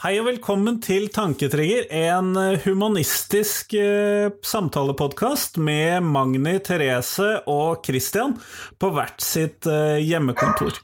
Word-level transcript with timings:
Hei 0.00 0.14
og 0.16 0.30
velkommen 0.30 0.78
til 0.80 1.10
Tanketrigger, 1.12 1.82
en 1.92 2.32
humanistisk 2.62 3.74
eh, 3.76 4.30
samtalepodkast 4.48 5.58
med 5.60 6.06
Magni, 6.08 6.54
Therese 6.64 7.42
og 7.44 7.84
Christian 7.84 8.32
på 8.80 8.88
hvert 8.96 9.20
sitt 9.20 9.68
eh, 9.68 9.98
hjemmekontor. 10.00 10.78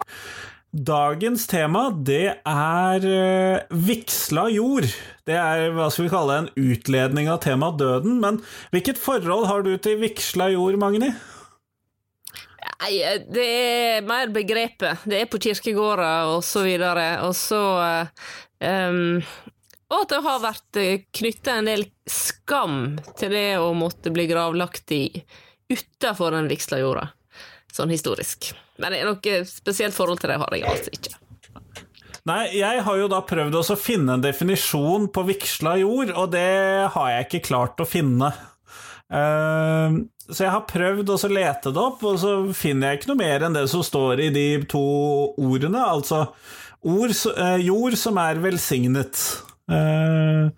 Dagens 0.68 1.46
tema 1.48 1.87
det 1.96 2.27
er 2.37 3.06
eh, 3.09 3.79
vigsla 3.88 4.50
jord. 4.52 4.91
Det 5.24 5.41
er 5.41 5.73
hva 5.73 5.88
skal 5.88 6.10
vi 6.10 6.12
kalle 6.12 6.37
en 6.42 6.51
utledning 6.52 7.33
av 7.33 7.41
temaet 7.46 7.80
døden, 7.80 8.20
men 8.20 8.42
hvilket 8.77 9.01
forhold 9.01 9.48
har 9.48 9.64
du 9.64 9.78
til 9.80 9.96
vigsla 10.05 10.51
jord, 10.52 10.77
Magni? 10.84 11.09
Nei, 12.77 12.98
det 13.33 13.45
er 13.48 14.05
mer 14.05 14.28
begrepet. 14.28 15.06
Det 15.09 15.23
er 15.23 15.28
på 15.33 15.41
kirkegårder 15.41 16.34
og 16.34 16.42
så 16.45 16.60
videre. 16.66 17.06
Og 17.24 17.33
så 17.33 17.62
um, 18.60 19.20
Og 19.91 19.98
at 20.02 20.15
det 20.15 20.23
har 20.24 20.41
vært 20.42 20.80
knytta 21.19 21.59
en 21.59 21.70
del 21.70 21.84
skam 22.10 22.96
til 23.19 23.34
det 23.34 23.48
å 23.62 23.70
måtte 23.77 24.12
bli 24.15 24.27
gravlagt 24.30 24.91
i 24.95 25.05
utafor 25.70 26.34
den 26.34 26.48
vigsla 26.51 26.80
jorda, 26.80 27.09
sånn 27.74 27.92
historisk. 27.95 28.52
Men 28.79 28.92
det 28.92 29.02
er 29.02 29.09
noe 29.10 29.38
spesielt 29.48 29.96
forhold 29.96 30.23
til 30.23 30.32
det 30.32 30.41
har 30.42 30.56
jeg 30.56 30.69
altså 30.70 30.92
ikke. 30.95 31.15
Nei, 32.27 32.42
jeg 32.59 32.82
har 32.82 32.98
jo 32.98 33.06
da 33.10 33.20
prøvd 33.23 33.55
å 33.60 33.79
finne 33.79 34.16
en 34.16 34.24
definisjon 34.24 35.07
på 35.15 35.23
vigsla 35.29 35.77
jord, 35.79 36.10
og 36.10 36.32
det 36.34 36.91
har 36.91 37.10
jeg 37.12 37.27
ikke 37.29 37.46
klart 37.52 37.82
å 37.82 37.87
finne. 37.87 38.32
Uh, 39.07 40.02
så 40.27 40.43
jeg 40.43 40.51
har 40.51 40.65
prøvd 40.66 41.12
å 41.15 41.18
lete 41.30 41.71
det 41.71 41.79
opp, 41.79 42.02
og 42.02 42.18
så 42.18 42.32
finner 42.57 42.90
jeg 42.90 43.01
ikke 43.01 43.12
noe 43.12 43.21
mer 43.21 43.46
enn 43.46 43.54
det 43.54 43.68
som 43.71 43.84
står 43.87 44.24
i 44.27 44.32
de 44.34 44.46
to 44.66 44.82
ordene. 45.38 45.84
Altså 45.87 46.24
ord, 46.87 47.12
uh, 47.34 47.59
jord 47.62 47.96
som 47.98 48.20
er 48.23 48.40
velsignet. 48.42 49.20
Uh, 49.66 50.52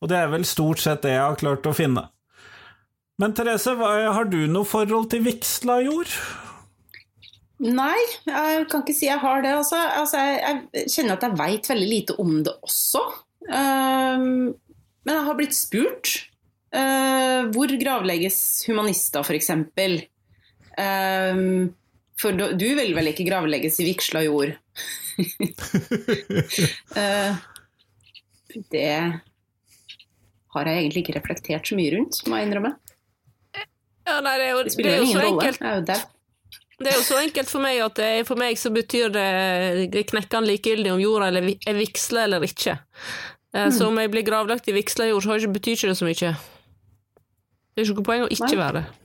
og 0.00 0.10
det 0.10 0.18
er 0.18 0.32
vel 0.32 0.46
stort 0.48 0.82
sett 0.82 1.04
det 1.04 1.14
jeg 1.14 1.22
har 1.22 1.38
klart 1.40 1.68
å 1.68 1.76
finne. 1.76 2.08
Men 3.20 3.34
Therese, 3.36 3.76
har 3.78 4.26
du 4.26 4.40
noe 4.50 4.66
forhold 4.66 5.06
til 5.12 5.22
vigsla 5.22 5.78
jord? 5.84 6.10
Nei, 7.62 7.94
jeg 8.26 8.64
kan 8.72 8.82
ikke 8.82 8.96
si 8.96 9.06
jeg 9.06 9.22
har 9.22 9.44
det. 9.44 9.52
Altså. 9.60 9.78
Altså, 10.00 10.18
jeg, 10.18 10.40
jeg, 10.74 10.90
kjenner 10.96 11.14
at 11.14 11.28
jeg 11.28 11.38
veit 11.38 11.70
veldig 11.70 11.90
lite 11.92 12.16
om 12.24 12.32
det 12.42 12.56
også. 12.66 13.04
men 13.46 15.12
jeg 15.12 15.26
har 15.28 15.38
blitt 15.38 15.54
spurt 15.54 16.16
Uh, 16.74 17.46
hvor 17.54 17.70
gravlegges 17.78 18.64
humanister, 18.66 19.22
f.eks.? 19.22 19.50
For 22.18 22.34
du, 22.34 22.44
du, 22.58 22.66
vil 22.78 22.94
vel 22.96 23.10
ikke 23.12 23.26
gravlegges 23.28 23.78
i 23.82 23.88
vigsla 23.92 24.24
jord? 24.26 24.56
Uh, 26.98 27.32
det 28.74 28.90
har 30.54 30.70
jeg 30.70 30.80
egentlig 30.80 31.04
ikke 31.04 31.18
reflektert 31.18 31.68
så 31.68 31.78
mye 31.78 31.92
rundt, 31.96 32.20
må 32.30 32.38
jeg 32.38 32.48
innrømme. 32.48 32.72
Ja, 34.04 34.18
nei, 34.20 34.34
det, 34.36 34.44
er 34.46 34.52
jo, 34.52 34.64
det 34.66 34.74
spiller 34.74 34.98
jo 34.98 35.06
ingen 35.06 35.22
rolle. 35.22 35.46
Jeg 35.48 35.56
er 35.60 35.78
jo 35.78 35.86
der. 35.88 36.02
Det 36.74 36.90
er 36.90 36.96
jo 36.98 37.04
så 37.06 37.20
enkelt 37.22 37.50
for 37.50 37.62
meg 37.62 37.78
at 37.84 37.94
det, 37.96 38.08
for 38.28 38.40
meg 38.40 38.58
så 38.58 38.70
betyr 38.74 39.12
det, 39.14 40.02
knekkende 40.10 40.50
likegyldig 40.50 40.90
om 40.92 41.00
jorda 41.02 41.30
er 41.30 41.78
vigsla 41.78 42.26
eller 42.26 42.42
ikke. 42.44 42.76
Mm. 43.54 43.70
Så 43.72 43.86
om 43.86 43.98
jeg 44.02 44.10
blir 44.10 44.26
gravlagt 44.26 44.68
i 44.68 44.74
vigsla 44.74 45.06
jord, 45.06 45.22
så 45.22 45.50
betyr 45.54 45.78
ikke 45.78 45.92
det 45.92 45.98
så 46.00 46.08
mye. 46.08 46.34
Det 46.34 47.82
er 47.82 47.86
ikke 47.86 47.98
noe 48.00 48.08
poeng 48.10 48.26
å 48.26 48.32
ikke 48.34 48.58
være 48.58 48.80
det. 48.80 49.03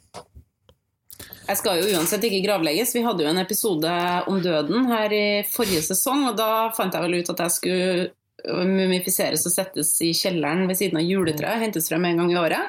Jeg 1.50 1.58
skal 1.58 1.80
jo 1.82 1.98
uansett 1.98 2.26
ikke 2.28 2.44
gravlegges. 2.46 2.92
Vi 2.94 3.02
hadde 3.02 3.24
jo 3.26 3.30
en 3.32 3.42
episode 3.42 3.94
om 4.30 4.38
døden 4.44 4.86
her 4.92 5.10
i 5.16 5.44
forrige 5.50 5.82
sesong, 5.88 6.28
og 6.30 6.36
da 6.38 6.70
fant 6.78 6.94
jeg 6.94 7.02
vel 7.08 7.18
ut 7.18 7.32
at 7.34 7.42
jeg 7.46 7.56
skulle 7.56 8.10
mumifiseres 8.70 9.48
og 9.50 9.54
settes 9.56 9.90
i 10.06 10.14
kjelleren 10.16 10.68
ved 10.70 10.78
siden 10.78 11.02
av 11.02 11.08
juletreet, 11.08 11.62
hentes 11.64 11.90
frem 11.90 12.06
en 12.06 12.22
gang 12.22 12.32
i 12.32 12.40
året. 12.40 12.66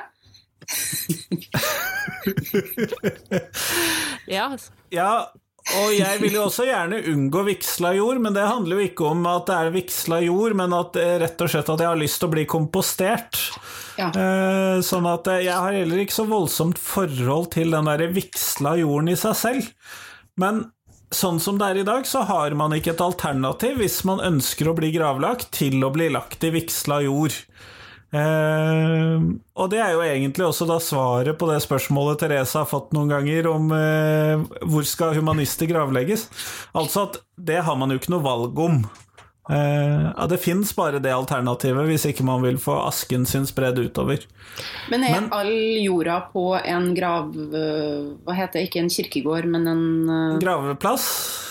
ja. 4.36 4.46
ja, 4.94 5.12
og 5.76 5.92
jeg 5.94 6.20
vil 6.22 6.34
jo 6.38 6.47
også 6.47 6.64
gjerne 6.68 7.02
unngå 7.12 7.44
vigsla 7.47 7.92
jord, 7.98 8.18
men 8.24 8.34
det 8.36 8.48
handler 8.48 8.80
jo 8.80 8.88
ikke 8.88 9.04
om 9.12 9.20
at 9.28 9.47
det 9.50 9.56
er 9.58 9.74
vigsla 9.76 10.18
jord, 10.24 10.56
men 10.58 10.72
at 10.76 10.97
rett 11.22 11.44
og 11.44 11.52
slett 11.52 11.68
at 11.74 11.84
jeg 11.84 11.92
har 11.92 12.00
lyst 12.00 12.18
til 12.22 12.30
å 12.30 12.34
bli 12.34 12.44
kompostert. 12.48 13.34
Ja. 14.00 14.10
Eh, 14.10 14.80
sånn 14.86 15.08
at 15.10 15.28
eh, 15.30 15.44
jeg 15.46 15.56
har 15.56 15.76
heller 15.76 16.02
ikke 16.02 16.16
så 16.16 16.26
voldsomt 16.30 16.80
forhold 16.80 17.50
til 17.54 17.74
den 17.76 17.90
der 17.90 18.06
vigsla 18.14 18.76
jorden 18.80 19.12
i 19.12 19.18
seg 19.20 19.36
selv. 19.38 19.72
Men 20.40 20.64
sånn 21.14 21.40
som 21.42 21.58
det 21.60 21.68
er 21.68 21.80
i 21.82 21.86
dag, 21.86 22.06
så 22.06 22.22
har 22.28 22.54
man 22.58 22.74
ikke 22.76 22.94
et 22.94 23.04
alternativ 23.04 23.80
hvis 23.82 24.00
man 24.08 24.22
ønsker 24.24 24.70
å 24.70 24.76
bli 24.78 24.92
gravlagt, 24.94 25.50
til 25.56 25.82
å 25.84 25.92
bli 25.94 26.08
lagt 26.12 26.46
i 26.46 26.52
vigsla 26.54 27.02
jord. 27.04 27.36
Eh, 28.10 29.18
og 29.54 29.68
det 29.70 29.78
er 29.78 29.92
jo 29.94 30.02
egentlig 30.02 30.48
også 30.48 30.66
da 30.66 30.80
svaret 30.82 31.38
på 31.38 31.46
det 31.46 31.60
spørsmålet 31.62 32.18
Therese 32.24 32.58
har 32.58 32.66
fått 32.66 32.90
noen 32.96 33.12
ganger 33.12 33.46
om 33.52 33.70
eh, 33.76 34.42
hvor 34.66 34.86
skal 34.88 35.14
humanister 35.18 35.70
gravlegges. 35.70 36.26
Altså 36.74 37.06
at 37.06 37.20
det 37.38 37.60
har 37.66 37.78
man 37.78 37.92
jo 37.92 38.00
ikke 38.00 38.14
noe 38.16 38.26
valg 38.26 38.64
om. 38.66 38.82
Uh, 39.50 40.12
ja, 40.16 40.26
Det 40.30 40.38
fins 40.38 40.70
bare 40.76 41.00
det 41.02 41.10
alternativet 41.10 41.88
hvis 41.88 42.06
ikke 42.12 42.22
man 42.26 42.44
vil 42.44 42.58
få 42.62 42.76
asken 42.84 43.26
sin 43.26 43.48
spredd 43.48 43.80
utover. 43.82 44.22
Men 44.92 45.04
er 45.06 45.16
men, 45.16 45.28
all 45.34 45.52
jorda 45.82 46.20
på 46.30 46.44
en 46.60 46.92
grav... 46.94 47.32
Uh, 47.34 48.14
hva 48.26 48.36
heter 48.38 48.60
det? 48.60 48.68
Ikke 48.68 48.84
en 48.84 48.92
kirkegård, 48.92 49.48
men 49.50 49.66
en 49.70 49.86
uh, 50.06 50.38
Graveplass? 50.42 51.06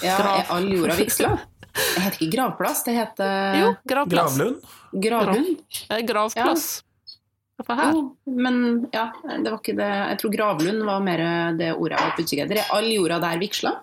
Ja, 0.06 0.16
Grav. 0.22 0.36
Er 0.40 0.54
all 0.56 0.70
jorda 0.78 1.00
vigsla? 1.00 1.38
Det 1.80 2.02
heter 2.02 2.16
ikke 2.18 2.34
gravplass, 2.34 2.80
det 2.84 2.94
heter 2.96 3.56
Jo, 3.56 3.68
gravplass. 3.88 4.34
Gravlund? 4.36 4.72
Gravlund? 5.04 5.60
Grav. 5.86 6.02
Gravplass. 6.34 6.66
Ja. 6.82 7.86
Jo, 7.94 8.02
men 8.26 8.58
ja, 8.92 9.06
det 9.28 9.52
var 9.52 9.58
ikke 9.60 9.76
det 9.78 9.88
Jeg 9.88 10.20
tror 10.22 10.34
gravlund 10.34 10.84
var 10.88 11.04
mer 11.04 11.24
det 11.60 11.74
ordet 11.76 11.98
jeg 11.98 12.08
var 12.08 12.16
på 12.16 12.26
utkikk 12.26 12.42
etter. 12.46 12.62
Er 12.64 12.74
all 12.76 12.90
jorda 12.90 13.20
der 13.24 13.40
vigsla? 13.44 13.74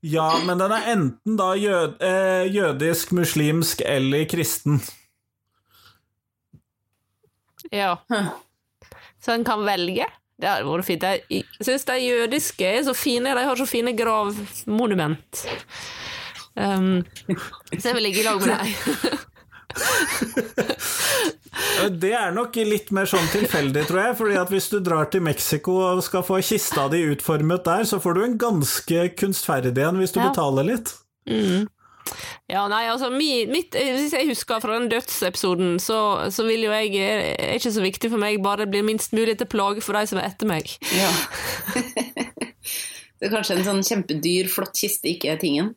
Ja, 0.00 0.28
men 0.44 0.58
den 0.60 0.72
er 0.72 0.90
enten 0.92 1.38
da 1.38 1.52
jød, 1.56 1.96
eh, 2.04 2.54
jødisk, 2.54 3.12
muslimsk 3.16 3.82
eller 3.84 4.24
kristen. 4.30 4.80
Ja. 7.72 7.96
Så 9.22 9.32
en 9.32 9.44
kan 9.44 9.64
velge? 9.66 10.06
Det 10.36 10.48
hadde 10.48 10.68
vært 10.68 10.86
fint. 10.86 11.02
Jeg 11.02 11.44
syns 11.64 11.86
de 11.88 11.96
jødiske 12.02 12.66
er 12.68 12.82
så 12.84 12.94
fine. 12.94 13.32
De 13.34 13.46
har 13.48 13.56
så 13.56 13.66
fine 13.66 13.96
gravmonument. 13.96 15.46
Um, 16.56 17.04
så 17.72 17.88
jeg 17.88 17.96
vil 17.96 18.06
ligge 18.06 18.20
i 18.20 18.26
lag 18.26 18.40
med 18.40 18.52
dem. 18.52 19.18
det 22.02 22.12
er 22.16 22.34
nok 22.34 22.56
litt 22.68 22.90
mer 22.94 23.08
sånn 23.10 23.28
tilfeldig, 23.32 23.86
tror 23.88 24.02
jeg. 24.02 24.16
fordi 24.18 24.36
at 24.40 24.52
hvis 24.52 24.68
du 24.72 24.78
drar 24.84 25.08
til 25.12 25.24
Mexico 25.26 25.78
og 25.90 26.04
skal 26.04 26.24
få 26.26 26.40
kista 26.44 26.86
di 26.92 27.04
utformet 27.12 27.64
der, 27.66 27.86
så 27.88 28.00
får 28.02 28.16
du 28.16 28.20
en 28.24 28.36
ganske 28.40 29.08
kunstferdig 29.20 29.72
en 29.76 30.00
hvis 30.00 30.14
du 30.14 30.20
ja. 30.20 30.30
betaler 30.30 30.64
litt. 30.74 30.88
Mm. 31.28 31.66
Ja, 32.46 32.68
nei, 32.70 32.84
altså 32.86 33.08
mitt, 33.10 33.74
Hvis 33.74 34.12
jeg 34.14 34.28
husker 34.28 34.60
fra 34.62 34.76
den 34.78 34.86
dødsepisoden, 34.92 35.80
så, 35.82 35.98
så 36.30 36.46
vil 36.46 36.68
jo 36.68 36.74
jeg 36.74 36.94
er 37.02 37.56
ikke 37.56 37.74
så 37.74 37.82
viktig 37.82 38.12
for 38.12 38.22
meg, 38.22 38.38
bare 38.44 38.62
det 38.62 38.70
blir 38.74 38.86
minst 38.86 39.16
mulig 39.16 39.34
til 39.40 39.50
plage 39.50 39.82
for 39.82 39.98
de 39.98 40.06
som 40.06 40.20
er 40.22 40.30
etter 40.30 40.46
meg. 40.50 40.70
Ja. 40.94 41.10
det 43.18 43.26
er 43.26 43.34
kanskje 43.34 43.58
en 43.58 43.66
sånn 43.66 43.82
kjempedyr, 43.86 44.46
flott 44.52 44.78
kiste 44.78 45.10
ikke 45.10 45.34
er 45.34 45.42
tingen? 45.42 45.74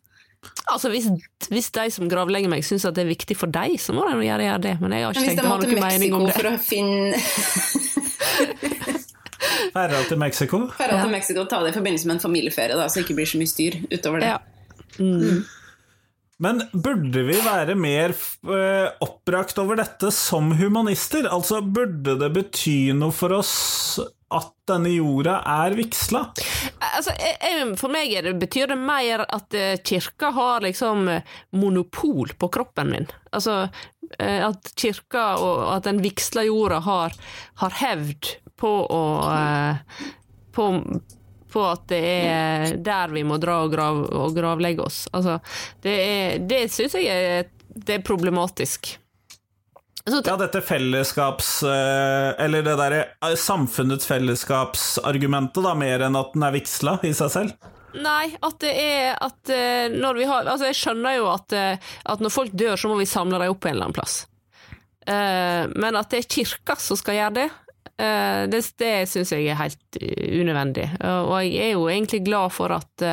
Altså, 0.69 0.89
hvis, 0.93 1.07
hvis, 1.51 1.69
de 1.75 1.85
som 1.91 2.09
gravlegger 2.11 2.51
meg, 2.51 2.63
syns 2.63 2.85
det 2.87 3.03
er 3.03 3.09
viktig 3.09 3.35
for 3.37 3.51
deg, 3.51 3.75
så 3.81 3.95
må 3.95 4.05
de 4.07 4.15
gjøre, 4.23 4.45
gjøre 4.47 4.63
det. 4.63 4.75
Men 4.79 4.95
jeg 4.95 5.05
har 5.05 5.17
ikke 5.17 5.25
tenkt 5.33 5.43
å 5.43 5.51
ha 5.51 5.57
noen 5.63 5.83
mening 5.83 6.15
om 6.15 6.25
det. 6.27 6.35
For 6.37 6.47
å 6.47 6.55
finne 6.63 7.17
Ferda 9.73 10.01
til 10.07 10.19
Mexico? 10.19 10.61
Ferda 10.77 11.01
til 11.03 11.11
Mexico, 11.13 11.45
Ta 11.49 11.61
det 11.63 11.73
i 11.73 11.77
forbindelse 11.77 12.09
med 12.09 12.17
en 12.17 12.23
familieferie, 12.23 12.77
da, 12.77 12.87
så 12.87 12.99
det 12.99 13.07
ikke 13.07 13.17
blir 13.19 13.29
så 13.29 13.39
mye 13.41 13.51
styr 13.51 13.79
utover 13.91 14.23
det. 14.23 14.31
Ja. 14.31 14.39
Mm. 14.99 15.43
Men 16.39 16.61
burde 16.71 17.25
vi 17.27 17.35
være 17.43 17.75
mer 17.75 18.13
uh, 18.47 18.87
oppbrakt 19.03 19.59
over 19.59 19.81
dette 19.81 20.11
som 20.15 20.53
humanister? 20.55 21.27
Altså, 21.27 21.59
burde 21.61 22.15
det 22.21 22.31
bety 22.37 22.93
noe 22.95 23.15
for 23.15 23.35
oss 23.35 23.57
at 24.29 24.53
denne 24.69 24.91
jorda 24.93 25.39
er 25.49 25.73
vigsla? 25.77 26.21
Altså, 26.91 27.13
for 27.79 27.91
meg 27.93 28.13
det, 28.25 28.35
betyr 28.41 28.69
det 28.71 28.77
mer 28.79 29.25
at 29.25 29.55
eh, 29.57 29.79
kirka 29.85 30.29
har 30.35 30.65
liksom 30.65 31.07
eh, 31.09 31.37
monopol 31.57 32.35
på 32.37 32.51
kroppen 32.53 32.93
min. 32.93 33.09
Altså 33.33 33.63
eh, 34.19 34.45
at 34.45 34.71
kirka 34.77 35.31
og 35.41 35.63
at 35.73 35.89
den 35.89 36.03
vigsla 36.05 36.45
jorda 36.45 36.81
har, 36.85 37.17
har 37.63 37.79
hevd 37.81 38.35
på 38.59 38.73
å 38.85 39.01
på, 40.53 40.65
på, 41.51 41.65
at 41.65 41.85
det 41.91 41.99
er 42.05 42.77
der 42.85 43.13
vi 43.13 43.25
må 43.27 43.39
dra 43.41 43.61
og, 43.65 43.73
grav, 43.73 44.05
og 44.13 44.33
gravlegge 44.37 44.85
oss. 44.85 45.03
Altså, 45.13 45.39
det, 45.83 45.95
er, 45.99 46.41
det 46.49 46.65
syns 46.73 46.97
jeg 46.99 47.09
er, 47.09 47.53
det 47.75 47.99
er 47.99 48.05
problematisk. 48.05 48.95
Ja, 50.25 50.37
dette 50.37 50.61
fellesskaps... 50.61 51.63
Eh, 51.63 52.45
eller 52.45 52.63
det 52.63 52.75
derre 52.79 53.01
eh, 53.25 53.35
samfunnets 53.37 54.07
fellesskapsargumentet, 54.09 55.61
da, 55.63 55.75
mer 55.77 56.05
enn 56.07 56.17
at 56.17 56.33
den 56.33 56.45
er 56.47 56.55
vigsla 56.55 56.97
i 57.05 57.11
seg 57.15 57.31
selv? 57.33 57.69
Nei, 57.99 58.31
at 58.45 58.59
det 58.61 58.73
er 58.79 59.15
at 59.17 59.51
eh, 59.53 59.89
når 59.89 60.19
vi 60.19 60.27
har 60.29 60.45
Altså, 60.45 60.69
jeg 60.69 60.77
skjønner 60.77 61.17
jo 61.17 61.29
at, 61.31 61.55
at 62.13 62.21
når 62.23 62.33
folk 62.33 62.53
dør, 62.53 62.77
så 62.79 62.91
må 62.91 62.99
vi 62.99 63.09
samle 63.09 63.41
dem 63.41 63.53
opp 63.53 63.61
på 63.63 63.71
en 63.71 63.77
eller 63.77 63.89
annen 63.89 63.99
plass. 63.99 64.25
men 65.09 65.95
at 65.97 66.11
det 66.11 66.19
er 66.19 66.27
kirka 66.29 66.75
som 66.77 66.97
skal 66.99 67.15
gjøre 67.17 67.33
det, 67.39 67.45
det, 67.99 68.61
det 68.79 68.93
syns 69.11 69.33
jeg 69.35 69.49
er 69.51 69.57
helt 69.59 69.97
unødvendig. 69.99 70.85
Og 71.03 71.33
jeg 71.43 71.65
er 71.65 71.73
jo 71.73 71.89
egentlig 71.91 72.21
glad 72.23 72.53
for 72.55 72.71
at 72.71 73.03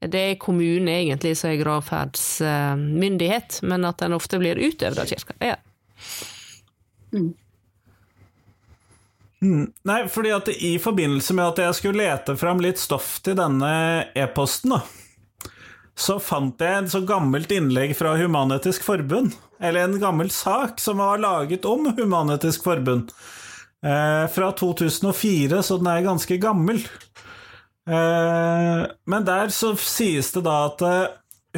det 0.00 0.22
er 0.22 0.40
kommunen 0.40 0.88
egentlig 0.88 1.34
som 1.36 1.50
er 1.50 1.60
gravferdsmyndighet, 1.60 3.58
men 3.68 3.84
at 3.84 4.00
den 4.00 4.16
ofte 4.16 4.40
blir 4.40 4.62
utøvd 4.64 5.02
av 5.04 5.12
kirka. 5.12 5.36
Ja. 5.44 5.58
Mm. 7.12 7.34
Mm. 9.44 9.72
Nei, 9.82 10.08
fordi 10.08 10.30
at 10.32 10.48
i 10.48 10.78
forbindelse 10.80 11.34
med 11.36 11.52
at 11.52 11.58
jeg 11.66 11.76
skulle 11.76 12.06
lete 12.06 12.36
fram 12.40 12.62
litt 12.64 12.80
stoff 12.80 13.18
til 13.24 13.36
denne 13.36 13.72
e-posten, 14.16 14.72
da, 14.72 14.80
så 15.94 16.16
fant 16.22 16.64
jeg 16.64 16.78
en 16.78 16.88
så 16.90 17.02
gammelt 17.06 17.52
innlegg 17.52 17.92
fra 17.98 18.14
Human-Etisk 18.18 18.86
Forbund, 18.86 19.34
eller 19.60 19.84
en 19.84 19.98
gammel 20.00 20.30
sak 20.32 20.80
som 20.80 21.02
var 21.02 21.20
laget 21.20 21.68
om 21.68 21.90
Human-Etisk 21.92 22.64
Forbund, 22.64 23.12
eh, 23.84 24.24
fra 24.32 24.52
2004, 24.56 25.62
så 25.62 25.78
den 25.80 25.90
er 25.92 26.06
ganske 26.06 26.38
gammel. 26.42 26.80
Eh, 27.84 28.82
men 29.12 29.28
der 29.28 29.52
så 29.52 29.74
sies 29.76 30.32
det 30.34 30.44
da 30.48 30.58
at 30.70 30.84
eh, 30.88 31.04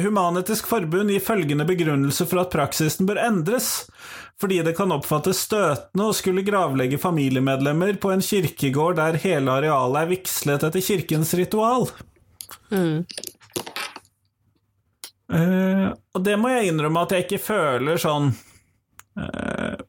Human-Etisk 0.03 0.67
Forbund 0.69 1.09
gir 1.09 1.23
følgende 1.23 1.65
begrunnelse 1.65 2.27
for 2.29 2.43
at 2.43 2.53
praksisen 2.53 3.07
bør 3.09 3.23
endres 3.29 3.87
fordi 4.37 4.59
det 4.61 4.75
kan 4.77 4.93
oppfattes 4.93 5.39
støtende 5.47 6.09
å 6.09 6.13
skulle 6.13 6.45
gravlegge 6.45 6.99
familiemedlemmer 7.01 7.97
på 8.01 8.11
en 8.13 8.21
kirkegård 8.21 8.99
der 8.99 9.17
hele 9.23 9.55
arealet 9.59 10.03
er 10.03 10.11
vigslet 10.11 10.65
etter 10.67 10.83
kirkens 10.85 11.33
ritual. 11.39 11.87
Mm. 12.69 13.01
Eh, 15.33 15.87
og 15.89 16.23
det 16.23 16.35
må 16.39 16.53
jeg 16.53 16.69
innrømme 16.69 17.03
at 17.03 17.15
jeg 17.15 17.25
ikke 17.25 17.41
føler 17.47 17.97
sånn 18.01 18.29
eh, 19.17 19.81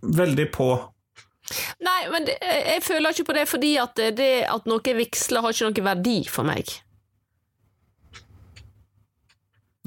veldig 0.00 0.48
på. 0.56 0.70
Nei, 1.82 2.00
men 2.12 2.28
det, 2.28 2.36
jeg 2.42 2.84
føler 2.86 3.14
ikke 3.14 3.30
på 3.30 3.36
det 3.36 3.48
fordi 3.50 3.72
at 3.82 3.98
det 4.16 4.30
at 4.46 4.70
noe 4.70 4.94
vigsler, 5.00 5.42
har 5.44 5.54
ikke 5.54 5.70
noen 5.70 5.88
verdi 5.90 6.20
for 6.30 6.46
meg. 6.46 6.70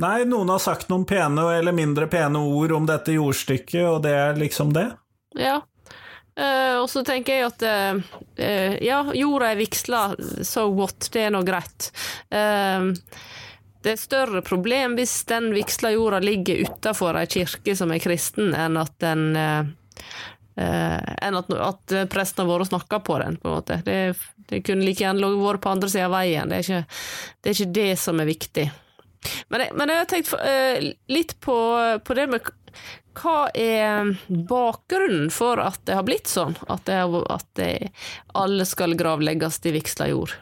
Nei, 0.02 0.24
noen 0.26 0.50
har 0.50 0.62
sagt 0.62 0.90
noen 0.90 1.06
pene 1.06 1.46
eller 1.54 1.76
mindre 1.76 2.08
pene 2.10 2.42
ord 2.42 2.74
om 2.74 2.88
dette 2.90 3.14
jordstykket, 3.14 3.84
og 3.86 4.02
det 4.08 4.16
er 4.18 4.40
liksom 4.42 4.74
det. 4.74 4.88
Ja. 5.38 5.60
Uh, 6.34 6.82
og 6.82 6.88
så 6.90 7.04
tenker 7.06 7.36
jeg 7.38 7.46
at 7.52 7.62
uh, 7.62 8.16
ja, 8.82 9.04
jorda 9.14 9.52
er 9.52 9.60
vigsla, 9.60 10.02
so 10.42 10.66
what, 10.74 11.12
det 11.14 11.28
er 11.28 11.36
nå 11.36 11.44
greit. 11.46 11.92
Uh, 12.34 12.90
det 13.86 13.94
er 13.94 14.02
større 14.02 14.42
problem 14.42 14.96
hvis 14.98 15.14
den 15.30 15.52
vigsla 15.54 15.92
jorda 15.94 16.24
ligger 16.24 16.64
utafor 16.66 17.20
ei 17.20 17.28
kirke 17.30 17.76
som 17.78 17.94
er 17.94 18.02
kristen, 18.02 18.54
enn 18.56 18.80
at 18.80 18.96
den 19.04 19.36
enn 20.56 21.38
at, 21.40 21.50
at 21.50 21.94
presten 22.14 22.44
har 22.44 22.50
vært 22.52 22.68
og 22.68 22.70
snakka 22.70 23.00
på 23.06 23.18
den, 23.24 23.40
på 23.42 23.50
en 23.50 23.56
måte. 23.58 23.80
Det, 23.86 23.98
det 24.50 24.62
kunne 24.68 24.86
like 24.86 25.02
gjerne 25.02 25.32
vært 25.40 25.64
på 25.64 25.72
andre 25.74 25.90
sida 25.90 26.08
av 26.10 26.14
veien. 26.14 26.52
Det 26.52 26.60
er, 26.60 26.68
ikke, 26.68 27.00
det 27.42 27.50
er 27.50 27.58
ikke 27.58 27.78
det 27.80 27.90
som 28.04 28.22
er 28.22 28.30
viktig. 28.30 28.68
Men 29.50 29.64
jeg, 29.64 29.76
men 29.80 29.92
jeg 29.92 30.02
har 30.02 30.12
tenkt 30.12 30.34
uh, 30.36 30.92
litt 31.14 31.36
på, 31.44 31.58
på, 32.04 32.18
det 32.18 32.28
med 32.32 32.52
hva 33.20 33.38
er 33.54 34.14
bakgrunnen 34.50 35.30
for 35.34 35.62
at 35.62 35.80
det 35.88 35.98
har 36.00 36.06
blitt 36.08 36.32
sånn? 36.32 36.58
At, 36.68 36.88
det, 36.90 37.00
at 37.32 37.48
det, 37.60 37.72
alle 38.34 38.66
skal 38.68 38.98
gravlegges 39.00 39.62
i 39.70 39.76
vigsla 39.76 40.10
jord? 40.12 40.34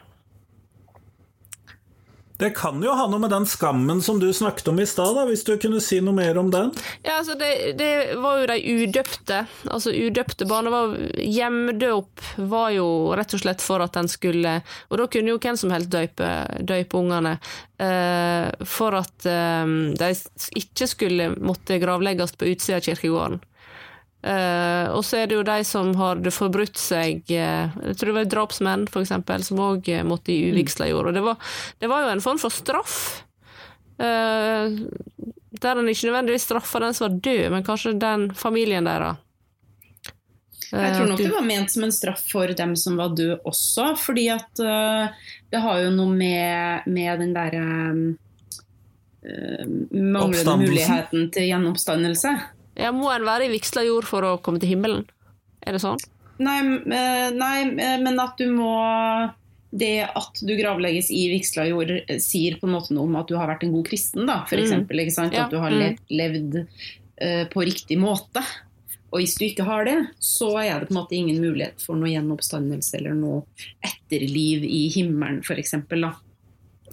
Det 2.42 2.50
kan 2.58 2.80
jo 2.82 2.90
ha 2.98 3.04
noe 3.06 3.22
med 3.22 3.30
den 3.30 3.44
skammen 3.46 4.00
som 4.02 4.18
du 4.18 4.26
snakket 4.34 4.66
om 4.72 4.80
i 4.82 4.86
stad, 4.88 5.20
hvis 5.28 5.44
du 5.46 5.52
kunne 5.62 5.78
si 5.84 6.00
noe 6.02 6.16
mer 6.16 6.40
om 6.40 6.48
den? 6.50 6.72
Ja, 7.04 7.20
altså 7.20 7.36
det, 7.38 7.76
det 7.78 8.16
var 8.18 8.40
jo 8.40 8.48
de 8.50 8.56
udøpte. 8.82 9.44
Altså 9.70 9.92
udøpte 9.94 10.48
barn 10.50 10.70
var 10.72 10.96
Hjemdøp 11.22 12.24
var 12.50 12.72
jo 12.74 12.88
rett 13.14 13.36
og 13.38 13.44
slett 13.44 13.62
for 13.62 13.84
at 13.84 13.94
den 13.94 14.10
skulle 14.10 14.56
Og 14.90 14.98
da 14.98 15.06
kunne 15.06 15.30
jo 15.30 15.38
hvem 15.38 15.60
som 15.60 15.70
helst 15.70 15.92
døype, 15.94 16.32
døype 16.66 16.98
ungene. 16.98 17.36
Uh, 17.78 18.50
for 18.66 18.98
at 18.98 19.28
uh, 19.30 19.94
de 19.94 20.10
ikke 20.58 20.90
skulle 20.90 21.30
måtte 21.38 21.78
gravlegges 21.82 22.34
på 22.38 22.50
utsida 22.50 22.82
av 22.82 22.86
kirkegården. 22.90 23.38
Uh, 24.22 24.86
og 24.94 25.00
så 25.02 25.18
er 25.18 25.26
det 25.26 25.34
jo 25.34 25.42
de 25.42 25.64
som 25.66 25.88
har 25.98 26.20
forbrutt 26.30 26.78
seg 26.78 27.24
uh, 27.26 27.74
Jeg 27.74 27.96
tror 27.98 28.12
det 28.12 28.14
var 28.20 28.28
drapsmenn, 28.30 28.84
eksempel, 29.00 29.42
som 29.42 29.58
òg 29.58 29.88
uh, 29.90 30.04
måtte 30.06 30.30
i 30.30 30.52
uvigsla 30.52 30.86
jord. 30.92 31.10
Og 31.10 31.16
det 31.16 31.24
var, 31.26 31.40
det 31.82 31.90
var, 31.90 32.04
jo 32.04 32.12
en 32.12 32.22
form 32.22 32.38
for 32.38 32.54
straff. 32.54 33.24
der 35.62 35.78
en 35.78 35.88
ikke 35.90 36.06
nødvendigvis 36.08 36.46
straffa 36.46 36.80
den 36.82 36.94
som 36.94 37.08
var 37.08 37.18
død, 37.22 37.50
men 37.50 37.66
kanskje 37.66 37.98
den 37.98 38.30
familien 38.34 38.86
deres. 38.86 39.18
Jeg 40.72 40.94
tror 40.96 41.10
nok 41.10 41.18
det 41.20 41.34
var 41.34 41.44
ment 41.44 41.70
som 41.70 41.84
en 41.84 41.92
straff 41.92 42.22
for 42.32 42.54
dem 42.56 42.72
som 42.80 42.96
var 42.96 43.12
døde 43.12 43.36
også, 43.44 43.92
fordi 44.00 44.28
at 44.32 44.56
det 44.56 45.60
har 45.60 45.82
jo 45.82 45.90
noe 45.92 46.14
med, 46.16 46.88
med 46.88 47.20
den 47.20 47.34
derre 47.36 47.66
manglende 49.92 50.56
muligheten 50.64 51.28
til 51.34 51.50
gjenoppstandelse. 51.50 52.36
Ja, 52.78 52.92
Må 52.94 53.10
en 53.12 53.26
være 53.28 53.46
i 53.46 53.52
vigsla 53.52 53.84
jord 53.86 54.08
for 54.08 54.24
å 54.24 54.38
komme 54.42 54.62
til 54.62 54.74
himmelen? 54.74 55.04
Er 55.66 55.76
det 55.76 55.82
sånn? 55.82 56.00
Nei, 56.42 56.58
eh, 56.58 57.28
nei, 57.36 57.56
eh, 57.68 57.98
men 58.02 58.18
at 58.20 58.40
du 58.40 58.48
må 58.50 58.72
Det 59.72 60.02
at 60.04 60.40
du 60.42 60.52
gravlegges 60.56 61.10
i 61.14 61.26
vigsla 61.32 61.64
jord, 61.68 61.90
eh, 61.90 62.18
sier 62.20 62.58
på 62.60 62.68
en 62.68 62.74
måte 62.74 62.92
noe 62.92 63.08
om 63.08 63.14
at 63.16 63.30
du 63.30 63.38
har 63.38 63.48
vært 63.48 63.62
en 63.64 63.72
god 63.72 63.86
kristen, 63.88 64.26
da, 64.28 64.42
for 64.48 64.60
mm. 64.60 64.64
eksempel, 64.66 65.00
mm. 65.00 65.38
At 65.44 65.54
du 65.54 65.56
har 65.62 65.72
levd, 65.72 66.02
levd 66.12 66.58
uh, 66.60 67.44
på 67.48 67.64
riktig 67.64 67.96
måte. 67.96 68.42
Og 69.12 69.22
hvis 69.22 69.36
du 69.40 69.46
ikke 69.46 69.64
har 69.64 69.86
det, 69.88 69.94
så 70.20 70.50
er 70.60 70.82
det 70.82 70.90
på 70.90 70.92
en 70.92 70.98
måte 70.98 71.16
ingen 71.16 71.40
mulighet 71.40 71.80
for 71.84 71.96
noe 71.96 72.10
gjenoppstandelse 72.12 72.98
eller 72.98 73.16
noe 73.16 73.42
etterliv 73.84 74.64
i 74.68 74.82
himmelen, 74.92 75.40
f.eks. 75.40 75.72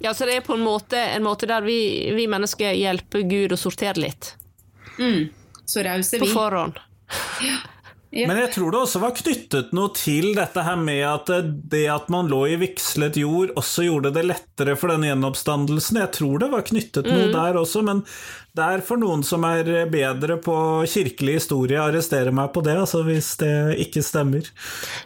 Ja, 0.00 0.14
så 0.16 0.28
det 0.28 0.38
er 0.38 0.44
på 0.44 0.56
en 0.56 0.64
måte 0.64 1.00
en 1.00 1.24
måte 1.24 1.48
der 1.48 1.64
vi, 1.64 1.80
vi 2.16 2.24
mennesker 2.32 2.76
hjelper 2.76 3.28
Gud 3.28 3.52
å 3.52 3.60
sortere 3.60 4.00
litt? 4.00 4.34
Mm. 4.96 5.28
Så 5.70 5.84
rause 5.86 6.18
vi. 6.18 6.24
På 6.26 6.32
forhånd. 6.34 6.80
Ja. 7.42 7.56
Ja. 8.12 8.26
Men 8.26 8.40
jeg 8.40 8.50
tror 8.56 8.72
det 8.74 8.78
også 8.80 8.98
var 9.04 9.12
knyttet 9.14 9.68
noe 9.76 9.92
til 9.94 10.32
dette 10.34 10.62
her 10.66 10.78
med 10.82 11.04
at 11.06 11.28
det 11.70 11.84
at 11.94 12.08
man 12.10 12.26
lå 12.30 12.40
i 12.50 12.56
vigslet 12.58 13.14
jord, 13.20 13.52
også 13.58 13.84
gjorde 13.86 14.10
det 14.16 14.24
lettere 14.26 14.74
for 14.78 14.90
den 14.90 15.04
gjenoppstandelsen. 15.06 16.00
Jeg 16.02 16.10
tror 16.16 16.40
det 16.42 16.48
var 16.50 16.64
knyttet 16.66 17.06
mm. 17.06 17.12
noe 17.14 17.28
der 17.36 17.58
også, 17.60 17.84
men 17.86 18.00
det 18.58 18.64
er 18.66 18.82
for 18.82 18.98
noen 18.98 19.22
som 19.26 19.46
er 19.46 19.70
bedre 19.92 20.40
på 20.42 20.56
kirkelig 20.90 21.36
historie, 21.38 21.78
arrestere 21.78 22.32
meg 22.34 22.50
på 22.50 22.64
det, 22.66 22.74
altså, 22.82 23.04
hvis 23.06 23.28
det 23.44 23.52
ikke 23.86 24.02
stemmer. 24.02 24.48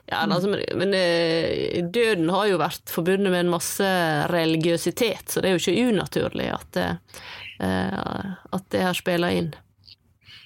Ja, 0.09 0.23
altså, 0.25 0.55
men, 0.55 0.97
eh, 0.97 1.83
døden 1.85 2.33
har 2.33 2.49
jo 2.49 2.63
vært 2.63 2.89
forbundet 2.89 3.29
med 3.29 3.45
en 3.45 3.53
masse 3.53 3.91
religiøsitet, 4.33 5.29
så 5.29 5.45
det 5.45 5.53
er 5.53 5.59
jo 5.59 5.61
ikke 5.61 5.93
unaturlig 5.93 6.49
at, 6.57 6.67
det, 6.81 6.89
at 7.61 8.67
det 8.73 8.87
her 8.87 8.97
spiller 8.97 9.37
inn. 9.43 9.53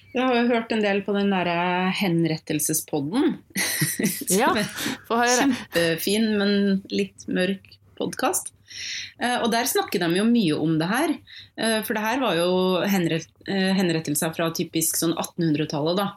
Jeg 0.09 0.25
har 0.25 0.35
jo 0.39 0.47
hørt 0.49 0.71
en 0.73 0.81
del 0.81 1.03
på 1.05 1.13
den 1.13 1.29
derre 1.29 1.89
henrettelsespodden. 1.99 3.35
ja, 4.41 4.49
få 5.05 5.19
høre. 5.21 5.43
Kjempefin, 5.43 6.31
men 6.39 6.55
litt 6.89 7.27
mørk 7.29 7.67
podkast. 7.99 8.49
Eh, 9.19 9.37
og 9.43 9.49
der 9.53 9.69
snakker 9.69 10.01
de 10.01 10.09
jo 10.17 10.25
mye 10.25 10.57
om 10.57 10.77
det 10.81 10.87
her. 10.89 11.13
Eh, 11.59 11.77
for 11.85 11.97
det 11.97 12.05
her 12.05 12.23
var 12.23 12.39
jo 12.39 12.49
eh, 12.81 13.69
henrettelser 13.77 14.33
fra 14.35 14.49
typisk 14.55 14.97
sånn 14.99 15.13
1800-tallet, 15.17 16.01
da. 16.01 16.09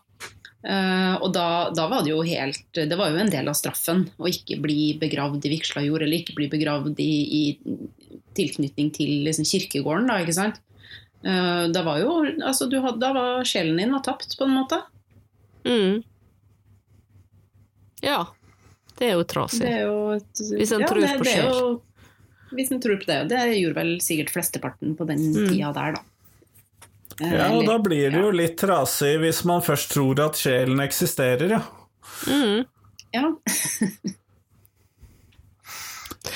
Og 0.63 1.33
da, 1.35 1.73
da, 1.75 1.89
var 1.91 2.05
det 2.07 2.13
jo 2.13 2.21
helt 2.23 2.69
Det 2.71 2.95
var 2.95 3.09
jo 3.11 3.17
en 3.19 3.33
del 3.33 3.49
av 3.51 3.57
straffen 3.59 4.05
å 4.23 4.29
ikke 4.31 4.61
bli 4.63 4.93
begravd 5.01 5.49
i 5.49 5.51
vigsla 5.57 5.83
jord, 5.83 6.05
eller 6.05 6.21
ikke 6.21 6.37
bli 6.37 6.47
begravd 6.53 7.01
i, 7.03 7.15
i 7.35 8.21
tilknytning 8.39 8.93
til 8.95 9.25
liksom, 9.27 9.49
kirkegården, 9.49 10.07
da, 10.07 10.21
ikke 10.23 10.37
sant. 10.37 10.61
Uh, 11.23 11.69
da 11.71 11.85
var 11.87 12.00
jo 12.02 12.17
altså, 12.43 12.67
hadde, 12.67 12.99
Da 12.99 13.12
var 13.14 13.45
sjelen 13.47 13.76
din 13.79 13.93
var 13.95 14.02
tapt, 14.02 14.35
på 14.38 14.45
en 14.45 14.57
måte. 14.57 14.81
Mm. 15.64 16.02
Ja. 18.02 18.26
Det 18.99 19.09
er 19.09 19.17
jo 19.17 19.26
trasig. 19.26 19.67
Er 19.67 19.85
jo 19.87 19.99
et, 20.17 20.43
hvis 20.52 20.73
en 20.75 20.83
ja, 20.83 20.88
tror 20.91 21.02
det, 21.02 21.12
på 21.21 21.29
sjel. 21.29 21.47
Jo, 21.47 21.69
hvis 22.59 22.73
en 22.75 22.83
tror 22.83 22.99
på 23.00 23.09
det. 23.09 23.21
Det 23.31 23.45
gjorde 23.57 23.79
vel 23.79 23.93
sikkert 24.05 24.35
flesteparten 24.35 24.97
på 24.99 25.07
den 25.09 25.23
mm. 25.31 25.47
tida 25.52 25.71
der, 25.76 25.99
da. 25.99 26.09
Uh, 27.21 27.29
ja, 27.29 27.47
og 27.55 27.67
da 27.69 27.76
blir 27.83 28.11
det 28.11 28.21
jo 28.23 28.33
litt 28.35 28.57
trasig 28.59 29.14
hvis 29.23 29.45
man 29.47 29.62
først 29.62 29.93
tror 29.95 30.21
at 30.25 30.38
sjelen 30.41 30.81
eksisterer, 30.83 31.59
ja. 31.59 31.62
Mm. 32.26 32.64
Ja. 33.12 33.35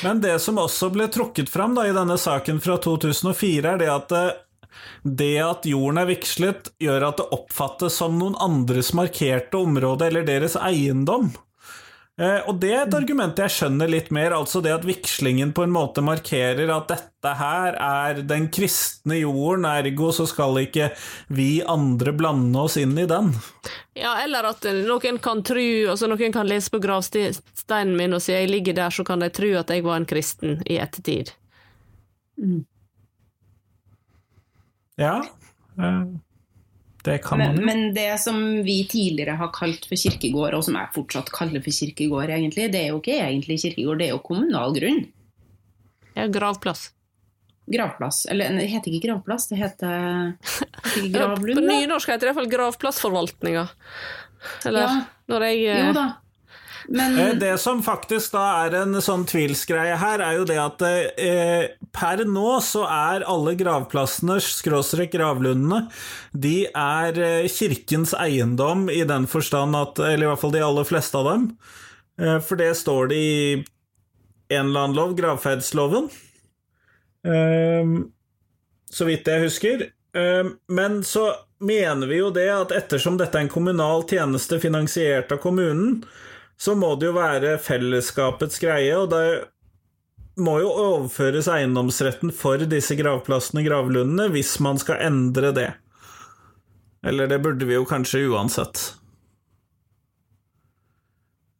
Men 0.02 0.20
det 0.20 0.38
som 0.38 0.58
også 0.60 0.90
ble 0.92 1.08
trukket 1.08 1.50
fram 1.50 1.74
da, 1.76 1.86
i 1.88 1.94
denne 1.96 2.18
saken 2.20 2.60
fra 2.60 2.76
2004, 2.82 3.72
er 3.72 3.80
det 3.80 3.88
at 3.90 4.12
eh, 4.12 4.34
det 5.02 5.36
at 5.44 5.66
jorden 5.68 6.02
er 6.02 6.10
vigslet, 6.10 6.70
gjør 6.82 7.10
at 7.10 7.20
det 7.20 7.30
oppfattes 7.36 7.98
som 8.02 8.18
noen 8.18 8.38
andres 8.42 8.92
markerte 8.96 9.60
område 9.62 10.08
eller 10.10 10.26
deres 10.26 10.58
eiendom. 10.58 11.32
Eh, 12.16 12.38
og 12.48 12.56
det 12.62 12.70
er 12.72 12.86
et 12.86 12.94
argument 12.96 13.36
jeg 13.36 13.52
skjønner 13.52 13.90
litt 13.92 14.06
mer, 14.14 14.32
altså 14.32 14.62
det 14.64 14.72
at 14.72 14.86
vigslingen 14.88 15.50
på 15.52 15.66
en 15.66 15.74
måte 15.74 16.00
markerer 16.04 16.70
at 16.72 16.88
dette 16.88 17.32
her 17.36 17.76
er 17.76 18.22
den 18.24 18.46
kristne 18.48 19.18
jorden, 19.18 19.66
ergo 19.68 20.08
så 20.16 20.24
skal 20.28 20.56
ikke 20.62 20.88
vi 21.28 21.60
andre 21.60 22.14
blande 22.16 22.62
oss 22.62 22.78
inn 22.80 22.96
i 22.96 23.04
den. 23.10 23.34
Ja, 23.96 24.14
eller 24.24 24.48
at 24.48 24.64
noen 24.64 25.20
kan 25.20 25.44
tru, 25.44 25.60
altså 25.92 26.08
noen 26.08 26.32
kan 26.32 26.48
lese 26.48 26.72
på 26.72 26.80
gravsteinen 26.80 27.92
min 28.00 28.16
og 28.16 28.24
si 28.24 28.32
jeg 28.32 28.48
ligger 28.48 28.78
der, 28.80 28.96
så 28.96 29.04
kan 29.04 29.20
de 29.20 29.28
tro 29.28 29.52
at 29.60 29.74
jeg 29.74 29.84
var 29.84 30.00
en 30.00 30.08
kristen 30.08 30.62
i 30.64 30.80
ettertid. 30.80 31.34
Mm. 32.40 32.64
Ja. 35.00 35.16
Eh, 35.78 36.04
det 37.06 37.18
kan 37.22 37.38
man 37.38 37.54
Men, 37.54 37.58
jo. 37.60 37.66
men 37.66 37.94
det 37.94 38.08
som 38.18 38.38
vi 38.66 38.80
tidligere 38.90 39.36
har 39.38 39.52
kalt 39.54 39.84
for 39.86 39.94
kirkegård, 40.00 40.56
og 40.58 40.64
som 40.66 40.74
jeg 40.78 40.90
fortsatt 40.96 41.28
kaller 41.30 41.62
for 41.62 41.70
kirkegård, 41.76 42.32
egentlig, 42.34 42.70
det 42.72 42.80
er 42.86 42.88
jo 42.90 42.98
ikke 43.02 43.18
egentlig 43.20 43.60
kirkegård, 43.62 44.00
det 44.02 44.08
er 44.08 44.14
jo 44.16 44.22
kommunal 44.26 44.74
grunn. 44.74 45.04
Ja, 46.16 46.26
gravplass. 46.32 46.88
Gravplass. 47.70 48.24
Eller 48.30 48.50
det 48.56 48.66
heter 48.70 48.90
ikke 48.94 49.08
gravplass, 49.08 49.48
det 49.50 49.58
heter, 49.60 50.34
heter 50.40 51.08
gravlund. 51.14 51.58
På 51.60 51.64
nynorsk 51.66 52.08
heter 52.10 52.26
det 52.26 52.32
iallfall 52.32 52.50
gravplassforvaltninga. 52.50 53.66
Eller 54.66 54.86
Ja. 54.86 54.92
når 55.30 55.46
jeg 55.50 55.64
eh, 55.66 55.86
Jo 55.88 55.92
da. 55.96 56.06
Men 56.88 57.18
Eh, 57.18 57.34
Det 57.34 57.58
som 57.58 57.82
faktisk 57.82 58.32
da 58.32 58.66
er 58.66 58.74
en 58.82 58.94
sånn 59.02 59.24
tvilsgreie 59.26 59.96
her, 59.98 60.20
er 60.20 60.36
jo 60.38 60.44
det 60.44 60.58
at 60.62 60.82
eh, 61.18 61.68
per 61.92 62.24
nå 62.24 62.60
så 62.62 62.84
er 62.86 63.24
alle 63.26 63.56
gravplassene, 63.58 64.38
skråstrek 64.40 65.10
gravlundene, 65.12 65.88
de 66.32 66.66
er 66.70 67.18
eh, 67.18 67.48
kirkens 67.48 68.14
eiendom 68.14 68.88
i 68.90 69.02
den 69.04 69.26
forstand 69.26 69.74
at 69.76 69.98
Eller 69.98 70.26
i 70.26 70.30
hvert 70.30 70.40
fall 70.40 70.54
de 70.54 70.62
aller 70.62 70.84
fleste 70.84 71.18
av 71.18 71.24
dem. 71.32 71.48
Eh, 72.20 72.38
for 72.40 72.56
det 72.56 72.74
står 72.76 73.08
det 73.08 73.16
i 73.16 73.64
en 74.48 74.68
eller 74.68 74.80
annen 74.86 74.96
lov, 74.96 75.16
gravferdsloven. 75.18 76.06
Eh, 77.26 77.90
så 78.90 79.04
vidt 79.08 79.26
jeg 79.26 79.42
husker. 79.42 79.88
Eh, 80.14 80.44
Men 80.68 81.02
så 81.02 81.32
mener 81.58 82.06
vi 82.06 82.20
jo 82.20 82.30
det 82.30 82.48
at 82.52 82.72
ettersom 82.72 83.16
dette 83.18 83.34
er 83.38 83.46
en 83.46 83.52
kommunal 83.52 84.04
tjeneste 84.08 84.60
finansiert 84.60 85.32
av 85.32 85.40
kommunen, 85.42 86.04
så 86.58 86.74
må 86.78 86.94
det 86.96 87.10
jo 87.10 87.16
være 87.16 87.56
fellesskapets 87.60 88.58
greie, 88.62 88.92
og 88.96 89.10
det 89.12 89.26
må 90.40 90.58
jo 90.60 90.70
overføres 90.72 91.48
eiendomsretten 91.52 92.32
for 92.36 92.60
disse 92.68 92.96
gravplassene, 92.98 93.64
gravlundene, 93.64 94.28
hvis 94.34 94.54
man 94.64 94.80
skal 94.80 95.00
endre 95.04 95.52
det. 95.56 95.68
Eller 97.06 97.28
det 97.30 97.38
burde 97.44 97.68
vi 97.68 97.76
jo 97.76 97.84
kanskje 97.88 98.24
uansett. 98.32 98.80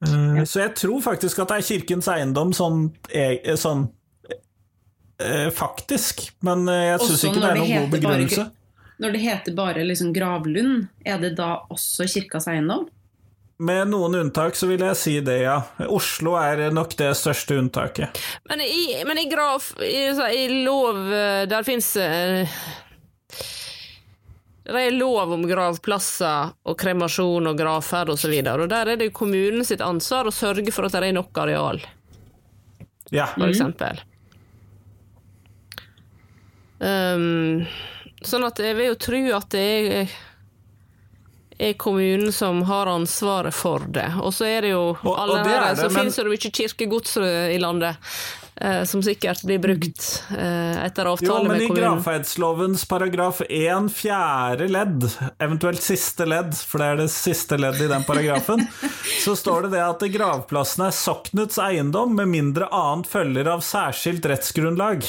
Eh, 0.07 0.43
Så 0.45 0.61
jeg 0.65 0.75
tror 0.77 1.01
faktisk 1.05 1.39
at 1.45 1.53
det 1.53 1.61
er 1.61 1.69
kirkens 1.71 2.09
eiendom 2.13 2.53
sånn, 2.57 2.91
e- 3.13 3.57
sånn 3.57 3.87
eh, 5.21 5.49
faktisk, 5.55 6.27
men 6.45 6.67
eh, 6.69 6.91
jeg 6.93 7.01
syns 7.07 7.25
ikke 7.31 7.41
det 7.45 7.51
er 7.51 7.61
noen 7.63 7.75
god 7.81 7.95
begrunnelse. 7.97 8.45
bare 8.45 8.53
når 8.97 9.13
det 9.13 9.21
heter 9.21 9.53
bare 9.57 9.83
liksom 9.85 10.13
gravlund, 10.17 10.87
er 11.05 11.19
det 11.21 11.35
da 11.37 11.51
også 11.69 12.07
kirkas 12.09 12.47
eiendom? 12.49 12.87
Med 13.59 13.89
noen 13.89 14.15
unntak 14.19 14.57
så 14.59 14.67
vil 14.69 14.83
jeg 14.85 14.97
si 15.01 15.15
det, 15.25 15.39
ja. 15.47 15.63
Oslo 15.89 16.35
er 16.37 16.67
nok 16.77 16.93
det 16.99 17.15
største 17.17 17.57
unntaket. 17.57 18.19
Men 18.51 18.61
i, 18.61 19.03
men 19.09 19.19
i 19.23 19.25
graf 19.31 19.71
i, 19.81 20.11
i 20.13 20.43
lov 20.67 20.99
eh, 21.09 21.47
Der 21.49 21.65
fins 21.65 21.95
Det 24.67 24.83
er 24.83 24.93
lov 24.93 25.33
om 25.39 25.47
gravplasser 25.49 26.53
og 26.69 26.77
kremasjon 26.81 27.49
og 27.49 27.57
gravferd 27.57 28.13
osv. 28.13 28.29
Og, 28.35 28.45
så 28.45 28.57
og 28.67 28.69
der 28.75 28.93
er 28.93 29.01
det 29.01 29.13
kommunen 29.17 29.65
sitt 29.65 29.81
ansvar 29.85 30.29
å 30.29 30.35
sørge 30.35 30.75
for 30.75 30.89
at 30.89 30.99
det 30.99 31.07
er 31.07 31.17
nok 31.17 31.39
areal, 31.47 31.81
Ja. 33.15 33.29
for 33.39 33.47
eksempel. 33.49 34.03
Um, 36.83 37.63
sånn 38.27 38.45
at 38.45 38.59
jeg 38.61 38.77
vil 38.77 38.91
jo 38.91 38.97
tro 39.01 39.21
at 39.39 39.49
det 39.55 39.63
er, 39.65 40.17
er 41.59 41.73
kommunen 41.81 42.33
som 42.33 42.63
har 42.69 42.87
ansvaret 42.87 43.55
for 43.55 43.79
det. 43.89 44.09
Og 44.23 44.33
så 44.37 44.45
er 44.47 44.61
det 44.67 44.71
jo 44.75 44.97
Og- 45.03 45.19
og 45.19 45.37
det 45.45 45.53
er 45.53 45.61
her, 45.61 45.75
det, 45.75 45.79
så 45.79 45.91
men- 45.91 46.01
finnes 46.03 46.17
det 46.17 46.25
jo 46.25 46.31
mye 46.31 46.51
kirkegods 46.53 47.17
i 47.55 47.59
landet. 47.59 47.97
eh, 48.59 48.85
som 48.85 49.03
sikkert 49.03 49.43
blir 49.45 49.59
brukt 49.61 50.23
eh, 50.33 50.85
etter 50.87 51.05
Jo, 51.05 51.13
avtale 51.13 51.49
men 51.49 51.61
i 51.61 51.67
kommunen. 51.69 51.99
gravferdslovens 52.01 52.87
paragraf 52.89 53.43
1 53.51 53.91
fjerde 53.93 54.69
ledd, 54.71 55.05
eventuelt 55.39 55.83
siste 55.85 56.25
ledd, 56.25 56.55
for 56.57 56.79
det 56.79 56.87
er 56.87 56.97
det 56.97 57.11
siste 57.11 57.59
leddet 57.61 57.83
i 57.83 57.89
den 57.93 58.03
paragrafen, 58.09 58.65
så 59.25 59.37
står 59.37 59.63
det 59.69 59.73
det 59.73 59.83
at 59.85 60.01
gravplassen 60.11 60.87
er 60.87 60.91
soknets 60.91 61.59
eiendom 61.59 62.15
med 62.17 62.29
mindre 62.33 62.67
annet 62.73 63.07
følger 63.07 63.47
av 63.47 63.61
særskilt 63.61 64.25
rettsgrunnlag. 64.25 65.05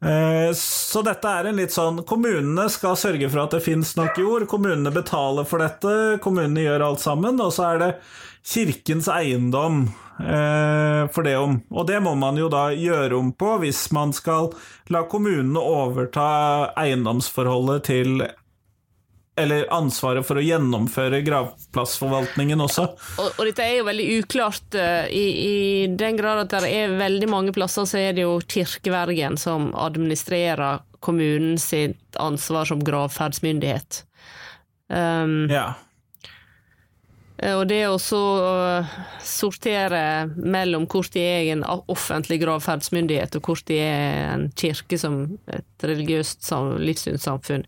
Eh, 0.00 0.52
Så 0.56 1.02
dette 1.04 1.28
er 1.28 1.50
en 1.50 1.58
litt 1.60 1.74
sånn 1.74 2.00
Kommunene 2.08 2.64
skal 2.72 2.96
sørge 2.96 3.28
for 3.28 3.42
at 3.42 3.52
det 3.52 3.60
finnes 3.66 3.92
nok 3.98 4.16
jord, 4.18 4.46
kommunene 4.48 4.92
betaler 4.94 5.44
for 5.48 5.60
dette, 5.60 6.18
kommunene 6.24 6.64
gjør 6.64 6.86
alt 6.88 7.02
sammen, 7.04 7.40
og 7.44 7.52
så 7.52 7.74
er 7.74 7.82
det 7.82 7.90
kirkens 8.50 9.10
eiendom 9.12 9.82
eh, 10.24 11.04
for 11.12 11.26
det 11.28 11.36
om. 11.36 11.58
Og 11.68 11.84
det 11.90 12.00
må 12.00 12.14
man 12.16 12.40
jo 12.40 12.48
da 12.52 12.70
gjøre 12.72 13.18
om 13.18 13.28
på 13.36 13.58
hvis 13.60 13.84
man 13.92 14.14
skal 14.16 14.54
la 14.88 15.04
kommunene 15.04 15.60
overta 15.60 16.72
eiendomsforholdet 16.80 17.84
til 17.90 18.24
eller 19.42 19.66
ansvaret 19.74 20.26
for 20.26 20.40
å 20.40 20.44
gjennomføre 20.44 21.22
gravplassforvaltningen 21.26 22.60
også. 22.66 22.86
Og, 23.20 23.28
og 23.32 23.48
dette 23.48 23.64
er 23.64 23.80
jo 23.80 23.88
veldig 23.88 24.06
uklart 24.20 24.78
eh, 24.78 25.10
i, 25.10 25.26
i 25.46 25.56
den 25.90 26.20
grad 26.20 26.44
at 26.44 26.54
det 26.54 26.70
er 26.70 26.96
veldig 27.00 27.30
mange 27.32 27.56
plasser 27.56 27.88
så 27.88 28.00
er 28.00 28.16
det 28.16 28.26
jo 28.26 28.38
kirkevergen 28.44 29.38
som 29.40 29.70
administrerer 29.74 30.84
kommunen 31.00 31.58
sitt 31.60 32.18
ansvar 32.20 32.68
som 32.68 32.82
gravferdsmyndighet. 32.84 34.04
Um, 34.90 35.46
Ja. 35.50 35.70
Eh, 37.40 37.56
Og 37.56 37.66
det 37.70 37.86
å 37.88 37.96
sortere 39.24 40.02
mellom 40.36 40.86
hvor 40.90 41.08
de 41.12 41.22
er 41.24 41.52
en 41.54 41.64
offentlig 41.64 42.40
gravferdsmyndighet, 42.42 43.38
og 43.38 43.48
hvor 43.48 43.62
de 43.66 43.78
er 43.80 44.34
en 44.34 44.48
kirke 44.52 44.98
som 45.00 45.22
et 45.48 45.86
religiøst 45.86 46.50
livssynssamfunn, 46.84 47.64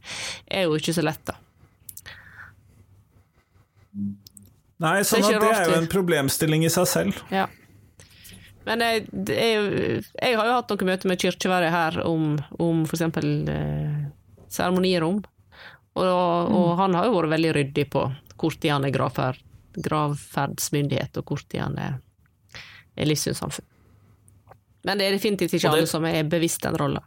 er 0.51 0.69
jo 0.69 0.77
ikke 0.77 0.97
så 0.97 1.05
lett, 1.07 1.25
da. 1.29 1.39
Nei, 4.83 5.03
sånn 5.07 5.23
Det 5.23 5.37
at 5.37 5.43
det 5.43 5.51
er 5.55 5.69
jo 5.71 5.81
en 5.81 5.91
problemstilling 5.91 6.65
i 6.67 6.71
seg 6.73 6.89
selv. 6.91 7.21
Ja. 7.33 7.47
Men 8.67 8.83
jeg, 8.85 9.07
er, 9.35 9.69
jeg 10.03 10.39
har 10.39 10.49
jo 10.49 10.57
hatt 10.57 10.71
noen 10.71 10.91
møter 10.93 11.11
med 11.11 11.23
kirkeværet 11.23 11.75
her 11.75 11.99
om, 12.07 12.37
om 12.63 12.85
eksempel 12.87 13.29
eh, 13.51 14.05
seremonirom, 14.53 15.23
og, 15.99 16.05
og 16.07 16.69
han 16.79 16.95
har 16.97 17.09
jo 17.09 17.17
vært 17.19 17.35
veldig 17.35 17.55
ryddig 17.59 17.89
på 17.93 18.07
hvor 18.43 18.55
tid 18.59 18.73
han 18.75 18.87
er 18.87 18.95
gravferd, 18.95 19.43
gravferdsmyndighet, 19.83 21.19
og 21.21 21.31
hvor 21.31 21.43
tid 21.47 21.63
han 21.63 21.77
er, 21.79 21.99
er 22.97 23.11
livssynssamfunn. 23.11 23.69
Men 24.83 24.99
det 24.99 25.07
er 25.07 25.15
definitivt 25.15 25.55
ikke 25.59 25.71
alle 25.71 25.87
som 25.91 26.07
er 26.09 26.27
bevisst 26.27 26.65
den 26.65 26.79
rolla. 26.79 27.05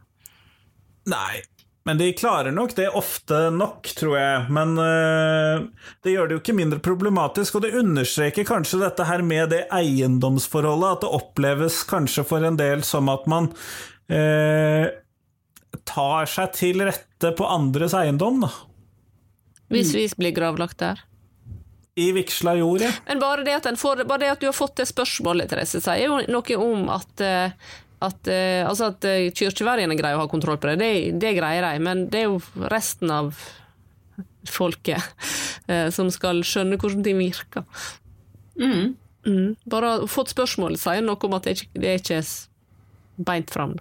Nei, 1.12 1.42
men 1.86 2.00
de 2.02 2.08
klarer 2.18 2.52
nok 2.52 2.74
det 2.76 2.88
ofte 2.98 3.38
nok, 3.54 3.86
tror 3.94 4.16
jeg. 4.18 4.46
Men 4.58 4.74
øh, 4.82 5.66
det 6.02 6.16
gjør 6.16 6.28
det 6.28 6.38
jo 6.38 6.42
ikke 6.42 6.58
mindre 6.58 6.82
problematisk, 6.82 7.60
og 7.60 7.66
det 7.68 7.76
understreker 7.78 8.48
kanskje 8.48 8.82
dette 8.82 9.06
her 9.06 9.22
med 9.22 9.54
det 9.54 9.66
eiendomsforholdet, 9.70 10.96
at 10.96 11.06
det 11.06 11.12
oppleves 11.20 11.84
kanskje 11.86 12.26
for 12.26 12.46
en 12.48 12.58
del 12.58 12.82
som 12.88 13.12
at 13.14 13.30
man 13.30 13.52
øh, 14.10 14.88
tar 15.86 16.32
seg 16.32 16.56
til 16.58 16.82
rette 16.90 17.36
på 17.38 17.54
andres 17.54 17.94
eiendom, 17.98 18.48
da. 18.48 18.54
Hvis 19.74 19.94
vi 19.98 20.08
blir 20.18 20.34
gravlagt 20.34 20.82
der. 20.82 21.06
I 21.96 22.10
vigsla 22.12 22.58
jord, 22.60 22.82
ja. 22.82 22.92
Men 23.08 23.22
bare 23.22 23.46
det, 23.46 23.78
får, 23.80 24.04
bare 24.04 24.26
det 24.26 24.34
at 24.34 24.42
du 24.42 24.50
har 24.50 24.58
fått 24.58 24.82
det 24.82 24.90
spørsmålet, 24.90 25.48
Therese, 25.54 25.80
sier 25.86 26.10
jo 26.10 26.18
noe 26.28 26.58
om 26.60 26.90
at 26.98 27.24
eh, 27.24 27.70
at, 28.06 28.20
uh, 28.30 28.64
altså 28.70 28.92
at 28.94 29.08
uh, 29.10 29.28
kirkevergene 29.36 29.98
greier 30.00 30.20
å 30.20 30.26
ha 30.26 30.32
kontroll 30.32 30.60
på 30.62 30.72
det, 30.72 30.80
det, 30.82 31.20
det 31.22 31.36
greier 31.38 31.66
de, 31.68 31.84
men 31.84 32.06
det 32.12 32.24
er 32.24 32.30
jo 32.30 32.68
resten 32.72 33.14
av 33.14 33.34
folket 34.50 35.02
uh, 35.70 35.90
som 35.96 36.12
skal 36.14 36.44
skjønne 36.46 36.80
hvordan 36.82 37.06
ting 37.06 37.20
virker. 37.22 37.66
Mm. 38.60 38.96
Mm. 39.26 39.56
Bare 39.70 39.98
fått 40.12 40.34
spørsmål 40.36 40.78
sier 40.80 41.04
noe 41.04 41.20
om 41.28 41.36
at 41.38 41.48
det 41.48 41.58
ikke 41.58 41.82
det 41.82 41.92
er 41.92 42.02
ikke 42.04 42.22
beint 43.26 43.54
fram. 43.54 43.76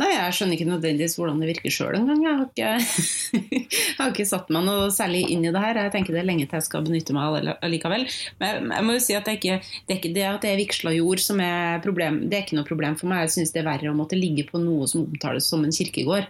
Nei, 0.00 0.08
jeg 0.14 0.34
skjønner 0.36 0.56
ikke 0.56 0.68
nødvendigvis 0.70 1.14
hvordan 1.18 1.40
det 1.42 1.48
virker 1.50 1.74
sjøl 1.74 1.96
engang. 1.98 2.22
Jeg, 2.24 2.36
har 2.38 2.46
ikke- 2.48 3.44
jeg 3.60 3.98
har 3.98 4.10
ikke 4.14 4.26
satt 4.30 4.50
meg 4.54 4.64
noe 4.66 4.88
særlig 4.94 5.22
inn 5.34 5.44
i 5.44 5.52
det 5.54 5.62
her. 5.64 5.80
Jeg 5.84 5.92
tenker 5.94 6.16
det 6.16 6.22
er 6.22 6.28
lenge 6.30 6.46
til 6.48 6.58
jeg 6.60 6.66
skal 6.68 6.84
benytte 6.86 7.14
meg 7.16 7.22
av 7.28 7.38
det 7.48 7.54
allikevel. 7.68 8.06
Men 8.40 8.70
jeg 8.74 8.86
må 8.88 8.96
jo 8.96 9.04
si 9.04 9.16
at 9.18 9.28
det 9.28 9.34
er 9.34 9.40
ikke 9.40 9.60
det, 9.60 9.92
er 9.94 10.00
ikke 10.00 10.14
det 10.16 10.26
at 10.30 10.48
er 10.50 10.58
vigsla 10.62 10.94
jord 10.96 11.22
som 11.24 11.40
er 11.44 11.80
problem. 11.84 12.22
Det 12.30 12.38
er 12.38 12.44
ikke 12.46 12.58
noe 12.60 12.68
problem 12.68 12.98
for 13.00 13.10
meg. 13.12 13.26
Jeg 13.26 13.34
syns 13.38 13.54
det 13.56 13.62
er 13.64 13.68
verre 13.70 13.92
å 13.92 13.96
måtte 13.98 14.18
ligge 14.18 14.46
på 14.50 14.60
noe 14.62 14.88
som 14.90 15.04
omtales 15.08 15.48
som 15.50 15.64
en 15.66 15.74
kirkegård. 15.74 16.28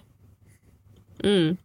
Mm. 1.25 1.57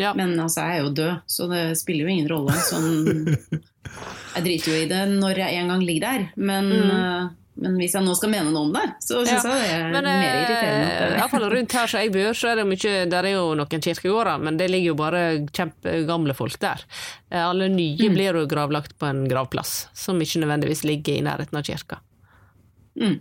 Ja. 0.00 0.14
Men 0.16 0.32
altså, 0.40 0.62
jeg 0.64 0.78
er 0.78 0.84
jo 0.86 0.92
død, 0.96 1.16
så 1.28 1.46
det 1.50 1.62
spiller 1.76 2.06
jo 2.08 2.12
ingen 2.14 2.28
rolle. 2.30 2.54
Sånn, 2.64 3.26
jeg 4.36 4.44
driter 4.46 4.72
jo 4.72 4.78
i 4.80 4.88
det 4.88 5.02
når 5.18 5.42
jeg 5.44 5.58
en 5.60 5.72
gang 5.74 5.82
ligger 5.84 6.06
der, 6.06 6.24
men, 6.40 6.70
eh, 6.80 7.26
men 7.54 7.74
hvis 7.76 7.92
jeg 7.92 8.02
nå 8.06 8.14
skal 8.16 8.30
mene 8.32 8.50
noe 8.50 8.62
om 8.64 8.72
det, 8.72 8.84
så 9.04 9.20
syns 9.26 9.44
Ja. 9.44 9.56
jeg 9.56 9.68
det 9.68 9.72
er 9.76 9.90
Men 9.92 10.04
mer 10.04 10.36
irriterende. 10.38 10.86
I 10.86 11.18
hvert 11.18 11.30
fall 11.30 11.40
iallfall 11.42 11.56
rundt 11.56 11.72
her 11.72 11.86
som 11.86 12.00
jeg 12.00 12.12
bor, 12.12 12.32
så 12.32 12.48
er 12.48 12.56
det 12.56 12.66
mye 12.66 13.10
Der 13.10 13.24
er 13.24 13.32
jo 13.34 13.54
noen 13.54 13.82
kirkegårder, 13.86 14.40
men 14.40 14.56
det 14.56 14.70
ligger 14.70 14.86
jo 14.86 14.94
bare 14.94 15.22
kjempegamle 15.52 16.34
folk 16.34 16.58
der. 16.58 16.80
Eh, 17.30 17.42
Alle 17.48 17.68
nye 17.68 18.08
Mm. 18.08 18.14
blir 18.14 18.32
jo 18.40 18.46
gravlagt 18.46 18.96
på 18.98 19.06
en 19.06 19.28
gravplass, 19.28 19.88
som 19.92 20.18
ikke 20.20 20.40
nødvendigvis 20.40 20.82
ligger 20.84 21.12
i 21.18 21.20
nærheten 21.20 21.54
av 21.58 21.62
kirka. 21.62 21.98
Mm. 22.98 23.20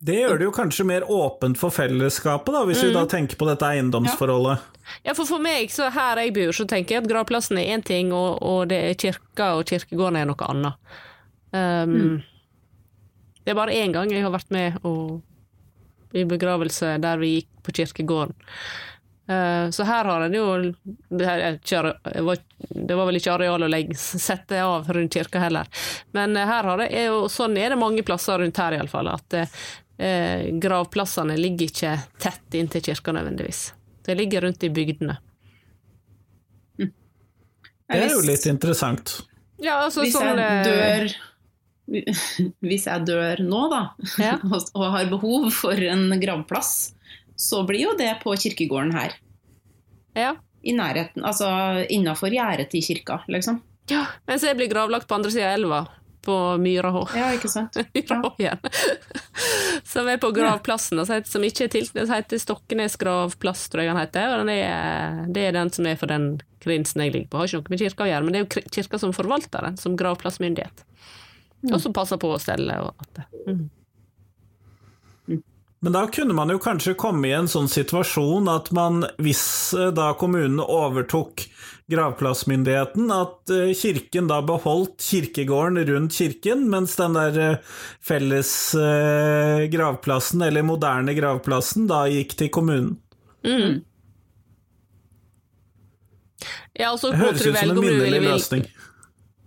Det 0.00 0.14
gjør 0.14 0.38
det 0.38 0.44
jo 0.46 0.52
kanskje 0.54 0.84
mer 0.86 1.02
åpent 1.10 1.58
for 1.58 1.70
fellesskapet, 1.74 2.52
da, 2.54 2.60
hvis 2.68 2.82
vi 2.84 2.92
da 2.94 3.04
tenker 3.10 3.34
på 3.36 3.46
dette 3.48 3.66
eiendomsforholdet. 3.66 4.60
Ja, 5.04 5.12
for 5.18 5.26
for 5.26 5.38
meg, 5.42 5.70
så 5.74 5.90
her 5.90 6.16
jeg 6.22 6.34
bor, 6.34 6.52
så 6.54 6.64
tenker 6.70 6.94
jeg 6.94 7.02
at 7.02 7.10
gravplassen 7.10 7.58
er 7.58 7.74
én 7.76 7.82
ting, 7.84 8.12
og, 8.12 8.38
og 8.40 8.68
det 8.70 8.78
er 8.78 8.94
kirka 8.94 9.56
og 9.58 9.64
kirkegården 9.66 10.16
er 10.20 10.24
noe 10.30 10.46
annet. 10.48 10.74
Um, 11.52 12.22
Det 13.48 13.54
er 13.54 13.56
bare 13.56 13.72
én 13.80 13.94
gang 13.94 14.10
jeg 14.12 14.20
har 14.20 14.32
vært 14.34 14.50
med 14.52 14.74
og, 14.84 15.22
i 16.12 16.20
begravelse 16.28 16.98
der 17.00 17.16
vi 17.16 17.30
gikk 17.38 17.46
på 17.64 17.72
kirkegården. 17.78 18.34
Uh, 19.24 19.70
så 19.72 19.86
her 19.88 20.04
har 20.04 20.24
en 20.26 20.34
jo 20.36 20.42
det, 20.60 21.22
her 21.24 21.40
er 21.46 21.56
det 21.56 22.24
var, 22.26 22.42
det 22.68 22.98
var 22.98 23.08
vel 23.08 23.16
ikke 23.16 23.32
areal 23.38 23.64
å 23.64 23.70
legge, 23.72 23.96
sette 23.96 24.60
av 24.60 24.90
rundt 24.92 25.16
kirka 25.16 25.40
heller. 25.40 25.64
Men 26.12 26.36
eh, 26.36 26.44
her 26.44 26.68
har 26.68 26.82
det, 26.82 26.90
er 26.92 27.08
jo, 27.08 27.22
sånn 27.32 27.56
er 27.56 27.72
det 27.72 27.80
mange 27.80 28.04
plasser 28.04 28.36
rundt 28.44 28.60
her 28.60 28.76
iallfall, 28.76 29.08
at 29.14 29.38
uh, 29.40 30.44
gravplassene 30.60 31.38
ligger 31.40 31.72
ikke 31.72 31.94
tett 32.20 32.58
inntil 32.60 32.84
kirka 32.84 33.16
nødvendigvis. 33.16 33.62
Det 34.04 34.18
ligger 34.20 34.44
rundt 34.44 34.68
i 34.68 34.72
bygdene. 34.76 35.16
Det 37.88 37.96
er 37.96 38.12
jo 38.12 38.20
litt 38.28 38.44
interessant. 38.44 39.22
Ja, 39.56 39.80
altså 39.86 40.04
Hvis 40.04 40.12
sånn 40.20 40.36
jeg 40.36 40.60
eh, 40.60 40.68
dør 40.68 41.08
Hvis 42.68 42.86
jeg 42.88 43.06
dør 43.08 43.40
nå, 43.44 43.62
da, 43.72 43.82
Ja. 44.20 44.36
og 44.78 44.84
har 44.94 45.08
behov 45.10 45.48
for 45.54 45.88
en 45.88 46.10
gravplass, 46.20 46.92
så 47.38 47.62
blir 47.66 47.86
jo 47.88 47.96
det 47.98 48.16
på 48.22 48.34
kirkegården 48.36 48.92
her. 48.96 49.14
Ja. 50.18 50.34
I 50.66 50.74
nærheten, 50.74 51.22
altså 51.24 51.48
innafor 51.88 52.34
gjerdet 52.34 52.72
til 52.72 52.82
kirka, 52.82 53.22
liksom. 53.30 53.62
ja. 53.92 54.04
Mens 54.26 54.42
jeg 54.44 54.58
blir 54.58 54.68
gravlagt 54.72 55.08
på 55.08 55.16
andre 55.16 55.30
sida 55.30 55.52
av 55.52 55.58
elva, 55.60 55.78
på 56.28 56.34
Myrahå. 56.60 57.06
Ja, 57.16 57.30
ikke 57.32 57.48
sant? 57.48 57.78
Igjen. 58.42 58.58
som 59.86 60.08
er 60.10 60.18
på 60.20 60.28
gravplassen, 60.34 61.00
som 61.06 61.46
ikke 61.46 61.68
er 61.68 61.72
til, 61.72 61.86
det 61.94 62.08
heter 62.10 62.42
Stokkenes 62.42 62.98
gravplass, 63.00 63.68
tror 63.72 63.86
jeg 63.86 63.94
den 63.94 64.00
heter. 64.02 64.34
Og 64.34 64.42
den 64.42 64.50
er, 64.58 65.22
det 65.32 65.46
er 65.48 65.56
den 65.56 65.72
som 65.72 65.88
er 65.88 65.96
for 65.96 66.10
den 66.10 66.34
krinsen 66.60 67.04
jeg 67.06 67.14
ligger 67.14 67.30
på. 67.30 67.40
Har 67.40 67.48
ikke 67.48 67.62
noe 67.62 67.72
med 67.72 67.84
kirka 67.84 68.04
å 68.04 68.10
gjøre, 68.10 68.26
men 68.26 68.34
det 68.34 68.42
er 68.42 68.44
jo 68.44 68.66
kirka 68.76 69.00
som 69.00 69.14
forvalter 69.16 69.70
den, 69.70 69.78
som 69.80 69.96
gravplassmyndighet. 69.96 70.84
Og 71.72 71.80
som 71.82 71.92
passer 71.96 72.20
på 72.22 72.30
å 72.34 72.38
stelle 72.42 72.76
og 72.84 72.92
alt 72.94 73.18
det. 73.18 73.26
Mm. 73.48 73.66
Men 75.80 75.94
da 75.94 76.00
kunne 76.10 76.34
man 76.34 76.50
jo 76.50 76.58
kanskje 76.58 76.96
komme 76.98 77.28
i 77.28 77.34
en 77.36 77.46
sånn 77.50 77.68
situasjon 77.70 78.48
at 78.50 78.72
man, 78.74 79.04
hvis 79.22 79.42
eh, 79.78 79.92
da 79.94 80.08
kommunen 80.18 80.58
overtok 80.58 81.44
gravplassmyndigheten, 81.88 83.06
at 83.14 83.52
eh, 83.54 83.70
kirken 83.78 84.26
da 84.30 84.40
beholdt 84.42 84.98
kirkegården 85.06 85.78
rundt 85.86 86.16
kirken, 86.18 86.64
mens 86.72 86.96
den 86.98 87.14
der 87.14 87.38
eh, 87.44 87.76
felles 88.02 88.50
gravplassen, 89.70 90.42
eller 90.48 90.66
moderne 90.66 91.14
gravplassen, 91.14 91.86
da 91.90 92.02
gikk 92.10 92.34
til 92.42 92.50
kommunen. 92.58 92.96
Mm. 93.46 93.78
Ja, 96.78 96.90
altså, 96.90 97.10
Det 97.14 97.22
høres 97.22 97.46
ut 97.46 97.54
som 97.54 97.70
en 97.70 97.82
minnelig 97.86 98.18
vil- 98.18 98.30
løsning. 98.32 98.66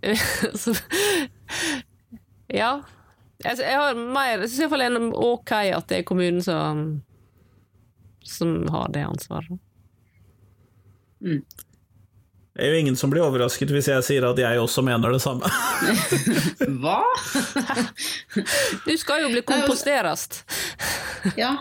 Ja. 2.52 2.72
Altså, 3.42 3.64
jeg 3.64 3.74
har 3.80 3.96
mer 3.98 4.38
Jeg 4.44 4.50
syns 4.52 4.60
iallfall 4.66 4.84
det 4.84 4.90
er 4.92 5.16
ok 5.26 5.52
at 5.72 5.88
det 5.90 5.96
er 6.02 6.06
kommunen 6.06 6.42
som 6.44 7.02
som 8.22 8.68
har 8.70 8.86
det 8.94 9.02
ansvaret. 9.02 9.58
Det 12.52 12.60
er 12.62 12.68
jo 12.70 12.78
ingen 12.84 12.96
som 12.96 13.10
blir 13.10 13.24
overrasket 13.24 13.70
hvis 13.74 13.88
jeg 13.90 14.04
sier 14.06 14.26
at 14.28 14.38
jeg 14.38 14.60
også 14.62 14.84
mener 14.86 15.14
det 15.16 15.22
samme. 15.24 15.48
Hva? 16.82 17.00
Du 18.86 18.94
skal 19.00 19.24
jo 19.24 19.32
bli 19.32 19.42
komposterast. 19.46 20.42
Ja. 21.38 21.56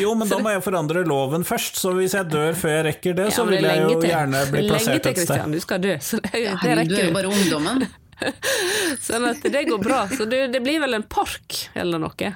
Jo, 0.00 0.14
men 0.18 0.28
da 0.28 0.38
må 0.42 0.52
jeg 0.52 0.64
forandre 0.64 1.04
loven 1.08 1.44
først, 1.46 1.78
så 1.80 1.92
hvis 1.96 2.16
jeg 2.16 2.28
dør 2.32 2.56
før 2.58 2.74
jeg 2.78 2.84
rekker 2.90 3.14
det, 3.20 3.28
Ja, 3.30 3.36
så 3.36 3.44
vil 3.48 3.64
jeg 3.64 3.84
jo 3.84 3.94
til. 4.00 4.10
gjerne 4.10 4.42
bli 4.52 4.64
plassert 4.68 4.96
et 4.96 5.20
sted. 5.20 5.20
Kristian. 5.22 5.54
Du 5.54 5.60
skal 5.64 5.84
dø, 5.84 5.94
så 6.00 6.20
det, 6.24 6.32
det 6.32 6.74
rekker 6.80 6.92
du 6.92 6.98
er 6.98 7.08
jo 7.08 7.14
bare 7.20 7.30
ungdommen. 7.36 7.86
Sånn 9.06 9.26
at 9.28 9.42
det 9.44 9.64
går 9.68 9.82
bra. 9.82 10.04
Så 10.08 10.24
det, 10.28 10.46
det 10.54 10.60
blir 10.64 10.80
vel 10.82 10.94
en 10.98 11.04
park 11.12 11.58
eller 11.76 12.00
noe. 12.02 12.30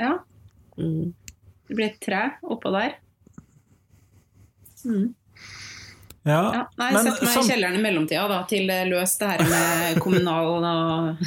Ja. 0.00 0.12
Mm. 0.78 1.12
Det 1.68 1.76
blir 1.78 1.86
et 1.92 2.00
tre 2.04 2.22
oppå 2.42 2.72
der. 2.74 2.96
Ja, 6.24 6.40
Ja. 6.54 6.62
Nei, 6.80 6.90
men 6.92 7.04
sett 7.04 7.20
meg 7.22 7.32
sam- 7.34 7.44
i 7.44 7.48
kjelleren 7.50 7.76
i 7.76 7.82
mellomtida, 7.84 8.24
da, 8.28 8.38
til 8.48 8.66
det 8.68 8.78
løst 8.88 9.20
det 9.20 9.28
her 9.28 9.42
med 9.50 9.98
kommunal 10.04 10.64
og 10.64 11.16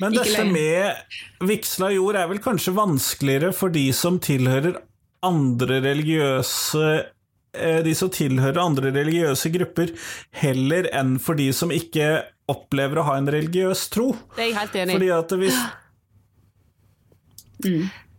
Men 0.00 0.16
dette 0.16 0.44
med 0.48 0.92
vigsla 1.46 1.90
jord 1.94 2.16
er 2.18 2.28
vel 2.30 2.40
kanskje 2.42 2.72
vanskeligere 2.76 3.52
for 3.54 3.72
de 3.72 3.84
som 3.96 4.16
tilhører 4.24 4.80
andre 5.24 5.78
religiøse 5.84 6.86
De 7.52 7.92
som 7.94 8.08
tilhører 8.12 8.56
andre 8.62 8.90
religiøse 8.94 9.50
grupper, 9.52 9.90
heller 10.40 10.86
enn 10.96 11.18
for 11.20 11.36
de 11.36 11.50
som 11.52 11.68
ikke 11.74 12.06
opplever 12.48 13.00
å 13.02 13.04
ha 13.10 13.16
en 13.20 13.28
religiøs 13.30 13.82
tro. 13.92 14.12
Det 14.36 14.46
er 14.46 14.48
jeg 14.50 14.56
helt 14.56 14.78
enig 14.80 14.94
i. 14.94 14.96
Fordi 14.96 15.10
at 15.18 15.34
hvis 15.42 15.58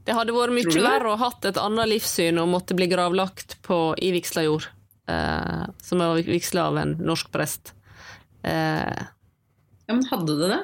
Det 0.03 0.15
hadde 0.17 0.35
vært 0.35 0.53
mye 0.55 0.83
verre 0.83 1.13
å 1.13 1.19
hatt 1.19 1.45
et 1.47 1.57
annet 1.59 1.89
livssyn 1.93 2.39
og 2.41 2.51
måtte 2.51 2.75
bli 2.77 2.87
gravlagt 2.91 3.57
på, 3.65 3.79
i 3.97 4.11
vigsla 4.15 4.43
jord, 4.45 4.67
eh, 5.07 5.63
som 5.83 6.03
er 6.03 6.21
vigsla 6.27 6.67
av 6.71 6.79
en 6.83 6.95
norsk 7.01 7.31
prest. 7.33 7.73
Eh, 8.43 9.01
Ja, 9.83 9.93
men 9.97 10.05
hadde 10.07 10.37
det 10.39 10.47
det? 10.47 10.61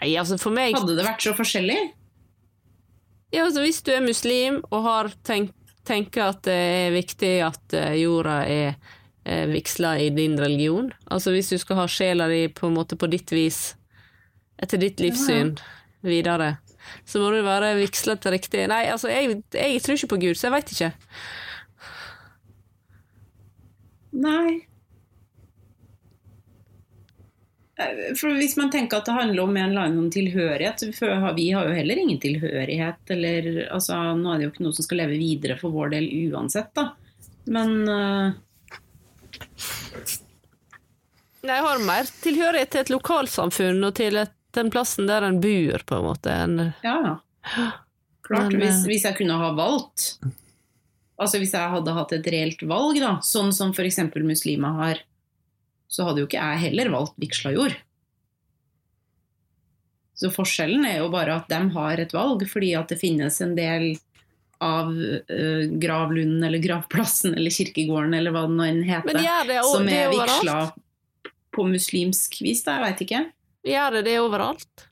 nei, 0.00 0.10
altså 0.20 0.36
for 0.40 0.52
meg 0.52 0.74
Hadde 0.76 0.96
det 0.96 1.04
vært 1.04 1.22
så 1.24 1.32
forskjellig? 1.36 1.78
ja, 3.32 3.44
altså 3.46 3.60
Hvis 3.64 3.80
du 3.84 3.90
er 3.92 4.00
muslim 4.04 4.58
og 4.70 4.82
har 4.84 5.08
tenkt, 5.24 5.54
tenker 5.90 6.30
at 6.30 6.42
det 6.46 6.56
er 6.56 6.94
viktig 6.94 7.34
at 7.44 7.76
eh, 7.76 7.98
jorda 8.00 8.38
er 8.46 8.70
eh, 9.24 9.44
vigsla 9.50 9.96
i 10.00 10.08
din 10.14 10.38
religion, 10.40 10.92
altså 11.10 11.34
hvis 11.34 11.52
du 11.52 11.58
skal 11.60 11.82
ha 11.82 11.90
sjela 11.90 12.30
di 12.30 12.46
på 12.54 12.70
en 12.70 12.78
måte 12.78 12.98
på 13.00 13.10
ditt 13.10 13.34
vis, 13.34 13.74
etter 14.60 14.80
ditt 14.80 15.02
livssyn 15.02 15.56
videre, 16.06 16.56
så 17.04 17.20
må 17.22 17.30
du 17.34 17.42
være 17.44 17.76
vigsla 17.78 18.16
til 18.18 18.34
riktig 18.34 18.64
Nei, 18.70 18.86
altså, 18.90 19.10
jeg, 19.12 19.42
jeg 19.54 19.84
tror 19.84 19.98
ikke 19.98 20.14
på 20.14 20.22
Gud, 20.24 20.34
så 20.38 20.48
jeg 20.48 20.56
veit 20.56 20.74
ikke. 20.74 20.90
Nei. 24.20 24.58
Eh, 27.69 27.69
For 28.18 28.34
Hvis 28.36 28.56
man 28.58 28.70
tenker 28.72 29.00
at 29.00 29.08
det 29.08 29.16
handler 29.16 29.42
om 29.44 29.56
en 29.56 29.70
eller 29.70 29.88
annen 29.88 30.10
tilhørighet 30.12 30.82
for 30.96 31.30
Vi 31.36 31.50
har 31.56 31.68
jo 31.68 31.76
heller 31.76 32.00
ingen 32.02 32.20
tilhørighet. 32.20 33.02
Eller, 33.14 33.50
altså, 33.72 33.98
nå 34.18 34.32
er 34.32 34.40
det 34.40 34.48
jo 34.48 34.52
ikke 34.54 34.66
noe 34.66 34.76
som 34.76 34.86
skal 34.86 35.02
leve 35.04 35.20
videre 35.20 35.56
for 35.60 35.74
vår 35.74 35.94
del 35.96 36.08
uansett, 36.30 36.72
da. 36.76 36.90
Men 37.50 37.76
uh... 37.88 38.32
Nei, 41.40 41.54
Jeg 41.54 41.64
har 41.64 41.86
mer 41.88 42.10
tilhørighet 42.20 42.74
til 42.74 42.84
et 42.84 42.92
lokalsamfunn 42.92 43.88
og 43.88 43.94
til 43.96 44.20
et, 44.20 44.34
den 44.56 44.68
plassen 44.72 45.08
der 45.08 45.24
en 45.24 45.40
bor, 45.40 45.86
på 45.86 46.00
en 46.00 46.08
måte. 46.10 46.34
En... 46.34 46.58
ja, 46.84 46.98
ja. 47.06 47.70
Klart. 48.30 48.52
Men, 48.52 48.60
Hvis, 48.60 48.82
eh, 48.84 48.86
hvis 48.92 49.04
jeg 49.08 49.16
kunne 49.18 49.38
ha 49.40 49.48
valgt 49.56 50.20
Altså 51.20 51.40
hvis 51.40 51.50
jeg 51.56 51.72
hadde 51.72 51.94
hatt 51.96 52.12
et 52.16 52.28
reelt 52.32 52.62
valg, 52.64 52.96
da, 53.02 53.16
sånn 53.26 53.50
som 53.52 53.74
f.eks. 53.74 53.98
muslimer 54.24 54.76
har, 54.78 55.02
så 55.90 56.06
hadde 56.06 56.22
jo 56.22 56.28
ikke 56.28 56.40
jeg 56.40 56.64
heller 56.68 56.92
valgt 56.92 57.16
vigsla 57.20 57.54
jord. 57.56 57.74
Så 60.20 60.28
forskjellen 60.32 60.84
er 60.84 61.00
jo 61.00 61.08
bare 61.12 61.38
at 61.40 61.48
de 61.50 61.60
har 61.74 62.00
et 62.02 62.12
valg, 62.14 62.44
fordi 62.48 62.74
at 62.78 62.92
det 62.92 63.00
finnes 63.00 63.40
en 63.40 63.56
del 63.56 63.94
av 64.60 64.92
uh, 64.92 65.62
gravlunden 65.80 66.44
eller 66.44 66.60
gravplassen 66.60 67.32
eller 67.34 67.54
kirkegården 67.54 68.14
eller 68.18 68.34
hva 68.34 68.44
det 68.44 68.58
nå 68.58 68.66
enn 68.68 68.82
heter, 68.84 69.08
Men 69.08 69.24
gjør 69.24 69.48
det, 69.48 69.58
som 69.70 69.88
er, 69.88 70.02
er 70.02 70.12
vigsla 70.12 70.58
på 71.56 71.64
muslimsk 71.66 72.36
vis, 72.44 72.62
da, 72.66 72.76
jeg 72.76 72.84
veit 72.84 73.04
ikke. 73.06 73.22
Gjør 73.70 73.96
det 73.96 74.02
det 74.06 74.16
overalt? 74.20 74.84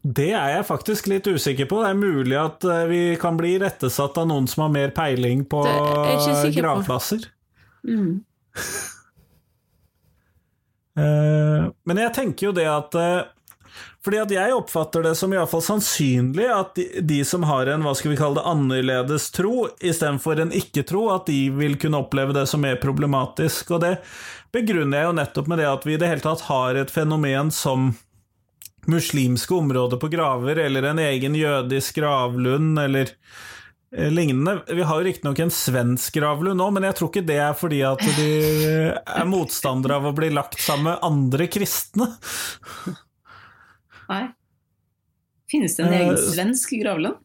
Det 0.00 0.30
er 0.32 0.54
jeg 0.54 0.64
faktisk 0.64 1.10
litt 1.12 1.28
usikker 1.28 1.68
på. 1.68 1.82
Det 1.84 1.90
er 1.92 1.98
mulig 1.98 2.36
at 2.40 2.64
eh, 2.64 2.86
vi 2.88 3.00
kan 3.20 3.36
bli 3.36 3.58
rettesatt 3.60 4.16
av 4.20 4.30
noen 4.30 4.46
som 4.48 4.64
har 4.64 4.72
mer 4.72 4.94
peiling 4.96 5.44
på 5.44 5.60
er 5.68 6.16
sikker 6.24 6.54
på. 6.54 6.60
gravplasser. 6.62 7.26
Mm. 7.84 8.22
Eh, 10.98 11.68
Men 11.86 12.00
jeg 12.02 12.14
tenker 12.16 12.48
jo 12.48 12.52
det 12.56 12.66
at 12.66 12.96
eh, 12.98 13.28
Fordi 14.04 14.18
at 14.18 14.32
jeg 14.34 14.56
oppfatter 14.56 15.04
det 15.06 15.12
som 15.18 15.32
iallfall 15.32 15.62
sannsynlig 15.62 16.48
at 16.50 16.74
de, 16.74 16.86
de, 17.06 17.20
som 17.24 17.44
har 17.46 17.70
en 17.70 17.84
hva 17.86 17.94
skal 17.96 18.10
vi 18.10 18.18
kalle 18.18 18.40
det, 18.40 18.46
annerledes 18.50 19.28
tro 19.36 19.68
istedenfor 19.78 20.42
en 20.42 20.54
ikke-tro, 20.56 21.06
at 21.14 21.30
de 21.30 21.44
vil 21.54 21.78
kunne 21.80 22.00
oppleve 22.02 22.34
det 22.36 22.46
som 22.50 22.64
mer 22.64 22.80
problematisk. 22.82 23.70
Og 23.76 23.84
det 23.84 23.94
begrunner 24.56 24.98
jeg 24.98 25.10
jo 25.10 25.16
nettopp 25.20 25.50
med 25.52 25.62
det 25.62 25.68
at 25.70 25.86
vi 25.86 25.94
i 25.94 26.00
det 26.00 26.10
hele 26.10 26.24
tatt 26.24 26.46
har 26.48 26.80
et 26.80 26.90
fenomen 26.90 27.52
som 27.54 27.92
muslimske 28.90 29.54
områder 29.54 30.00
på 30.00 30.08
graver, 30.08 30.58
eller 30.64 30.88
en 30.90 30.98
egen 31.04 31.36
jødisk 31.36 32.00
gravlund, 32.00 32.78
eller 32.80 33.12
lignende. 33.90 34.60
Vi 34.68 34.82
har 34.86 35.00
jo 35.00 35.06
riktignok 35.06 35.38
en 35.42 35.50
svensk 35.50 36.14
gravlund 36.14 36.60
nå, 36.60 36.68
men 36.76 36.86
jeg 36.86 36.98
tror 36.98 37.10
ikke 37.10 37.26
det 37.26 37.38
er 37.42 37.56
fordi 37.58 37.80
at 37.86 38.02
de 38.18 38.28
er 38.94 39.26
motstandere 39.28 39.98
av 39.98 40.10
å 40.10 40.14
bli 40.16 40.30
lagt 40.34 40.60
sammen 40.62 40.92
med 40.92 41.02
andre 41.06 41.48
kristne. 41.50 42.06
Nei. 44.10 44.24
Finnes 45.50 45.74
det 45.76 45.86
en 45.86 45.96
egen 45.96 46.14
uh, 46.14 46.22
svensk 46.30 46.76
gravlund? 46.78 47.18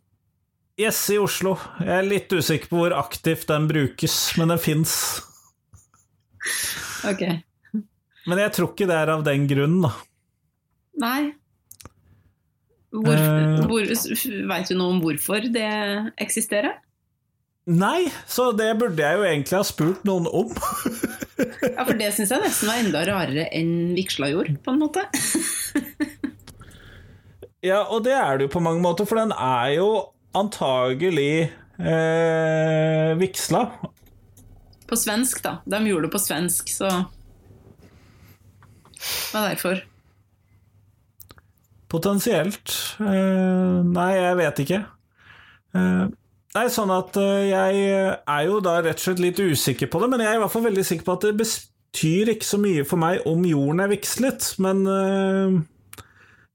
Yes, 0.81 0.97
i 1.13 1.19
Oslo. 1.21 1.53
Jeg 1.79 1.93
er 2.01 2.07
litt 2.07 2.33
usikker 2.33 2.71
på 2.71 2.81
hvor 2.81 2.95
aktivt 2.97 3.47
den 3.47 3.69
brukes, 3.69 4.17
men 4.39 4.51
den 4.51 4.59
fins. 4.59 4.95
Ok. 7.07 7.21
Men 8.25 8.41
jeg 8.41 8.53
tror 8.57 8.73
ikke 8.73 8.89
det 8.89 8.97
er 8.97 9.13
av 9.13 9.23
den 9.23 9.45
grunnen, 9.47 9.85
da. 9.85 9.93
Nei. 11.05 11.19
Hvor, 12.95 13.83
Veit 14.49 14.71
du 14.71 14.75
noe 14.77 14.95
om 14.95 15.01
hvorfor 15.03 15.47
det 15.51 15.69
eksisterer? 16.21 16.77
Nei, 17.65 18.11
så 18.29 18.51
det 18.53 18.67
burde 18.77 19.01
jeg 19.01 19.17
jo 19.17 19.25
egentlig 19.25 19.57
ha 19.57 19.65
spurt 19.65 20.03
noen 20.05 20.27
om. 20.29 20.51
ja, 21.65 21.81
for 21.81 21.97
det 21.97 22.11
syns 22.13 22.31
jeg 22.35 22.43
nesten 22.43 22.69
var 22.69 22.81
enda 22.83 23.01
rarere 23.09 23.47
enn 23.57 23.95
vigsla 23.97 24.29
jord, 24.29 24.51
på 24.61 24.75
en 24.75 24.83
måte. 24.85 25.05
Ja, 27.65 27.79
og 27.89 28.03
det 28.05 28.13
er 28.13 28.37
det 28.37 28.45
jo 28.45 28.53
på 28.53 28.61
mange 28.61 28.81
måter, 28.83 29.07
for 29.09 29.17
den 29.17 29.31
er 29.33 29.71
jo 29.79 29.89
antagelig 30.37 31.49
eh, 31.79 33.11
vigsla. 33.17 33.63
På 34.85 34.97
svensk, 34.99 35.41
da. 35.41 35.55
De 35.65 35.79
gjorde 35.89 36.05
det 36.05 36.13
på 36.13 36.21
svensk, 36.21 36.69
så 36.69 36.91
Det 38.93 39.33
var 39.33 39.49
derfor. 39.49 39.81
Potensielt. 41.91 42.73
Eh, 42.99 43.81
nei, 43.85 44.11
jeg 44.17 44.37
vet 44.39 44.61
ikke. 44.63 44.79
Eh, 45.75 46.05
nei, 46.57 46.65
sånn 46.73 46.93
at 46.95 47.19
eh, 47.21 47.51
jeg 47.51 47.85
er 48.17 48.47
jo 48.47 48.59
da 48.63 48.79
rett 48.81 48.99
og 48.99 49.05
slett 49.05 49.21
litt 49.23 49.41
usikker 49.41 49.91
på 49.91 50.01
det, 50.01 50.09
men 50.13 50.25
jeg 50.25 50.33
er 50.33 50.39
i 50.39 50.43
hvert 50.43 50.55
fall 50.55 50.65
veldig 50.65 50.85
sikker 50.87 51.07
på 51.07 51.17
at 51.17 51.27
det 51.27 51.35
betyr 51.43 52.33
ikke 52.33 52.47
så 52.47 52.59
mye 52.61 52.87
for 52.87 53.01
meg 53.01 53.27
om 53.29 53.45
jorden 53.47 53.83
er 53.85 53.91
vigslet, 53.93 54.49
men 54.63 54.81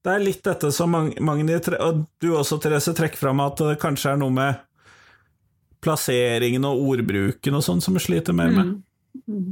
det 0.01 0.11
er 0.13 0.25
litt 0.25 0.43
dette 0.45 0.71
som 0.73 0.93
Magni 0.93 1.57
og 1.57 2.03
du 2.21 2.31
også, 2.33 2.59
Therese, 2.61 2.95
trekker 2.97 3.21
fram 3.21 3.43
at 3.45 3.61
det 3.61 3.79
kanskje 3.83 4.15
er 4.15 4.21
noe 4.21 4.35
med 4.35 4.61
plasseringen 5.85 6.65
og 6.69 6.83
ordbruken 6.93 7.57
og 7.57 7.65
sånn 7.65 7.81
som 7.85 7.97
vi 7.97 8.03
sliter 8.05 8.37
mer 8.37 8.53
med. 8.53 8.73
Mm. 9.25 9.51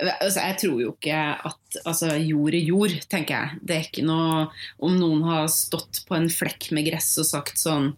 Altså, 0.00 0.40
jeg 0.40 0.56
tror 0.58 0.80
jo 0.82 0.92
ikke 0.96 1.20
at 1.50 1.80
altså, 1.84 2.10
jord 2.18 2.56
er 2.58 2.66
jord, 2.72 2.96
tenker 3.12 3.36
jeg. 3.36 3.62
Det 3.62 3.76
er 3.76 3.86
ikke 3.86 4.02
noe 4.02 4.48
Om 4.82 4.96
noen 4.98 5.22
har 5.28 5.46
stått 5.52 6.02
på 6.08 6.16
en 6.18 6.26
flekk 6.32 6.72
med 6.74 6.88
gress 6.90 7.12
og 7.22 7.28
sagt 7.28 7.60
sånn 7.60 7.92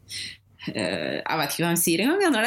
Eh, 0.71 1.19
jeg 1.19 1.39
vet 1.41 1.55
ikke 1.55 1.65
hva 1.65 1.71
de 1.75 1.81
sier 1.81 2.01
engang 2.05 2.37
når, 2.37 2.47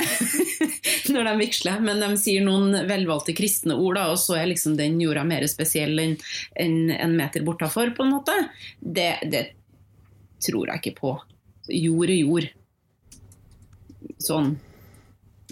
når 1.11 1.27
de 1.27 1.33
vigsler, 1.41 1.81
men 1.83 1.99
de 1.99 2.09
sier 2.19 2.45
noen 2.45 2.87
velvalgte 2.87 3.35
kristne 3.35 3.75
ord, 3.75 3.97
da, 3.99 4.05
og 4.13 4.19
så 4.21 4.37
er 4.39 4.47
liksom 4.53 4.77
den 4.79 4.95
jorda 5.03 5.25
mer 5.27 5.43
spesiell 5.51 5.99
enn 5.99 6.15
en, 6.63 6.77
en 6.95 7.15
meter 7.17 7.43
bortafor, 7.47 7.91
på 7.95 8.05
en 8.05 8.13
måte. 8.15 8.37
Det, 8.79 9.09
det, 9.31 9.43
tror 10.45 10.69
jeg 10.69 10.83
ikke 10.83 10.99
på. 10.99 11.13
Jord 11.73 12.11
er 12.11 12.19
jord. 12.21 12.49
Sånn 14.21 14.55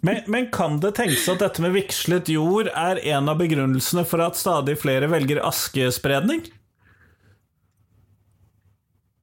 Men, 0.03 0.21
men, 0.27 0.51
kan 0.53 0.81
det 0.83 0.93
tenkes 0.99 1.25
at 1.33 1.41
dette 1.41 1.63
med 1.65 1.73
vigslet 1.73 2.29
jord 2.29 2.69
er 2.77 3.01
en 3.15 3.31
av 3.33 3.39
begrunnelsene 3.41 4.05
for 4.09 4.21
at 4.21 4.37
stadig 4.37 4.77
flere 4.83 5.09
velger 5.11 5.41
askespredning? 5.49 6.45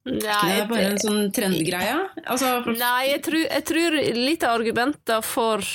Nei, 0.05 0.21
det 0.21 0.57
er 0.59 0.67
bare 0.69 0.89
en 0.91 0.99
sånn 1.01 1.31
trendgreie? 1.33 1.93
Altså, 2.29 2.49
nei, 2.77 3.07
jeg 3.09 3.21
tror, 3.25 3.39
jeg 3.41 3.65
tror, 3.65 3.95
litt 4.13 4.43
av 4.45 4.59
argumentene 4.59 5.17
for, 5.25 5.65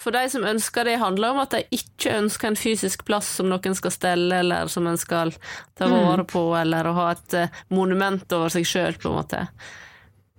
for 0.00 0.16
de 0.16 0.24
som 0.32 0.44
ønsker 0.44 0.88
det, 0.88 0.98
handler 1.00 1.32
om 1.32 1.40
at 1.40 1.56
de 1.56 1.62
ikke 1.78 2.12
ønsker 2.18 2.50
en 2.50 2.60
fysisk 2.60 3.06
plass 3.08 3.30
som 3.38 3.48
noen 3.48 3.76
skal 3.76 3.94
stelle, 3.94 4.42
eller 4.42 4.68
som 4.72 4.88
en 4.88 5.00
skal 5.00 5.32
ta 5.80 5.88
mm. 5.88 5.96
vare 5.96 6.26
på, 6.28 6.44
eller 6.60 6.90
å 6.90 6.96
ha 6.98 7.06
et 7.14 7.38
uh, 7.40 7.62
monument 7.72 8.36
over 8.36 8.52
seg 8.52 8.68
sjøl, 8.68 9.00
på 9.00 9.08
en 9.08 9.16
måte. 9.16 9.46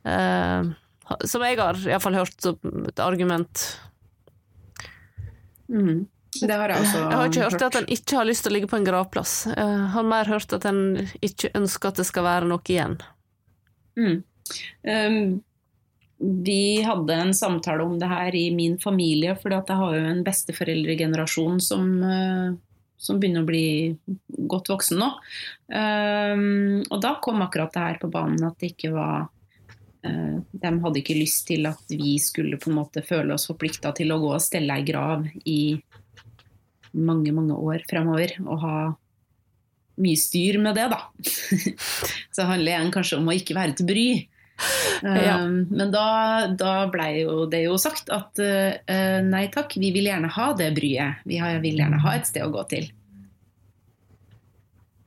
Uh, 0.05 0.69
som 1.25 1.41
jeg 1.41 1.57
har 1.57 1.81
iallfall 1.89 2.21
hørt 2.21 2.37
som 2.45 2.85
et 2.93 3.01
argument. 3.01 3.65
Mm. 5.71 6.07
Det 6.31 6.55
har 6.55 6.71
jeg 6.71 6.79
også 6.85 6.97
Jeg 6.97 7.17
har 7.19 7.27
ikke 7.27 7.43
hørt, 7.43 7.53
hørt 7.57 7.63
at 7.67 7.77
en 7.81 7.89
ikke 7.91 8.17
har 8.17 8.27
lyst 8.27 8.45
til 8.45 8.53
å 8.53 8.55
ligge 8.55 8.71
på 8.71 8.79
en 8.79 8.87
gravplass. 8.87 9.33
Jeg 9.51 9.79
har 9.95 10.07
mer 10.07 10.29
hørt 10.31 10.53
at 10.55 10.67
en 10.69 10.83
ikke 11.19 11.51
ønsker 11.59 11.91
at 11.91 11.99
det 11.99 12.07
skal 12.07 12.27
være 12.27 12.47
noe 12.47 12.63
igjen. 12.71 12.95
Mm. 13.99 14.21
Um, 14.87 15.17
vi 16.47 16.63
hadde 16.85 17.17
en 17.17 17.33
samtale 17.35 17.83
om 17.83 17.97
det 17.99 18.07
her 18.07 18.35
i 18.37 18.45
min 18.55 18.77
familie, 18.79 19.35
for 19.41 19.51
jeg 19.51 19.79
har 19.81 19.97
jo 19.97 20.07
en 20.13 20.23
besteforeldregenerasjon 20.23 21.59
som, 21.63 21.91
uh, 21.99 22.55
som 22.95 23.19
begynner 23.19 23.43
å 23.43 23.51
bli 23.51 23.65
godt 24.47 24.71
voksen 24.71 25.03
nå. 25.03 25.11
Um, 25.67 26.79
og 26.87 27.03
da 27.03 27.17
kom 27.19 27.43
akkurat 27.43 27.75
det 27.75 27.85
her 27.89 27.99
på 27.99 28.11
banen 28.13 28.47
at 28.47 28.59
det 28.61 28.71
ikke 28.71 28.95
var 28.95 29.27
Eh, 29.27 29.40
de 30.01 30.69
hadde 30.83 30.97
ikke 31.01 31.17
lyst 31.17 31.45
til 31.49 31.67
at 31.69 31.91
vi 31.93 32.15
skulle 32.21 32.57
på 32.61 32.71
en 32.71 32.79
måte 32.79 33.03
føle 33.05 33.35
oss 33.35 33.47
forplikta 33.49 33.91
til 33.97 34.13
å 34.13 34.19
gå 34.21 34.31
og 34.33 34.41
stelle 34.41 34.79
ei 34.79 34.85
grav 34.87 35.27
i 35.45 35.61
mange, 36.97 37.31
mange 37.35 37.55
år 37.55 37.85
fremover. 37.89 38.33
Og 38.45 38.63
ha 38.63 38.75
mye 40.01 40.19
styr 40.19 40.59
med 40.61 40.77
det, 40.79 40.89
da. 40.91 41.01
Så 42.35 42.47
handler 42.49 42.81
det 42.81 42.93
kanskje 42.95 43.19
om 43.19 43.29
å 43.29 43.37
ikke 43.37 43.57
være 43.57 43.77
til 43.77 43.89
bry. 43.89 44.07
Ja. 45.01 45.39
Um, 45.41 45.63
men 45.73 45.89
da, 45.93 46.51
da 46.53 46.73
blei 46.91 47.23
jo 47.23 47.47
det 47.49 47.63
jo 47.63 47.77
sagt 47.81 48.11
at 48.13 48.37
uh, 48.37 49.19
nei 49.25 49.47
takk, 49.53 49.73
vi 49.81 49.89
vil 49.95 50.09
gjerne 50.11 50.29
ha 50.35 50.51
det 50.57 50.71
bryet. 50.77 51.23
Vi 51.29 51.39
vil 51.63 51.81
gjerne 51.81 52.01
ha 52.03 52.17
et 52.17 52.29
sted 52.29 52.45
å 52.45 52.53
gå 52.53 52.65
til. 52.73 52.91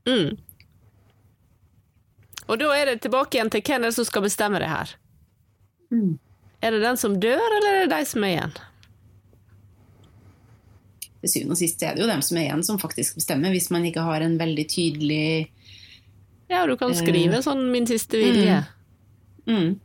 Mm. 0.09 0.35
Og 2.49 2.61
da 2.61 2.69
er 2.77 2.91
det 2.91 3.01
tilbake 3.05 3.39
igjen 3.39 3.51
til 3.53 3.63
hvem 3.65 3.83
er 3.83 3.91
det 3.91 3.97
som 3.97 4.07
skal 4.09 4.25
bestemme 4.27 4.61
det 4.61 4.69
her. 4.69 4.93
Mm. 5.95 6.19
Er 6.65 6.75
det 6.75 6.83
den 6.85 6.97
som 7.01 7.17
dør, 7.21 7.41
eller 7.59 7.71
er 7.71 7.87
det 7.87 7.93
de 7.97 8.09
som 8.09 8.25
er 8.25 8.35
igjen? 8.35 8.55
Til 11.25 11.33
syvende 11.33 11.57
og 11.57 11.61
sist 11.61 11.83
er 11.85 11.97
det 11.97 12.05
jo 12.05 12.11
dem 12.11 12.23
som 12.25 12.37
er 12.37 12.47
igjen, 12.49 12.65
som 12.67 12.81
faktisk 12.81 13.17
bestemmer, 13.21 13.53
hvis 13.55 13.71
man 13.73 13.87
ikke 13.89 14.05
har 14.05 14.25
en 14.25 14.37
veldig 14.41 14.67
tydelig 14.69 15.51
Ja, 16.53 16.67
du 16.69 16.77
kan 16.77 16.93
skrive 16.95 17.41
sånn 17.43 17.71
'min 17.73 17.87
siste 17.89 18.21
vilje'. 18.21 18.65
mm. 19.49 19.81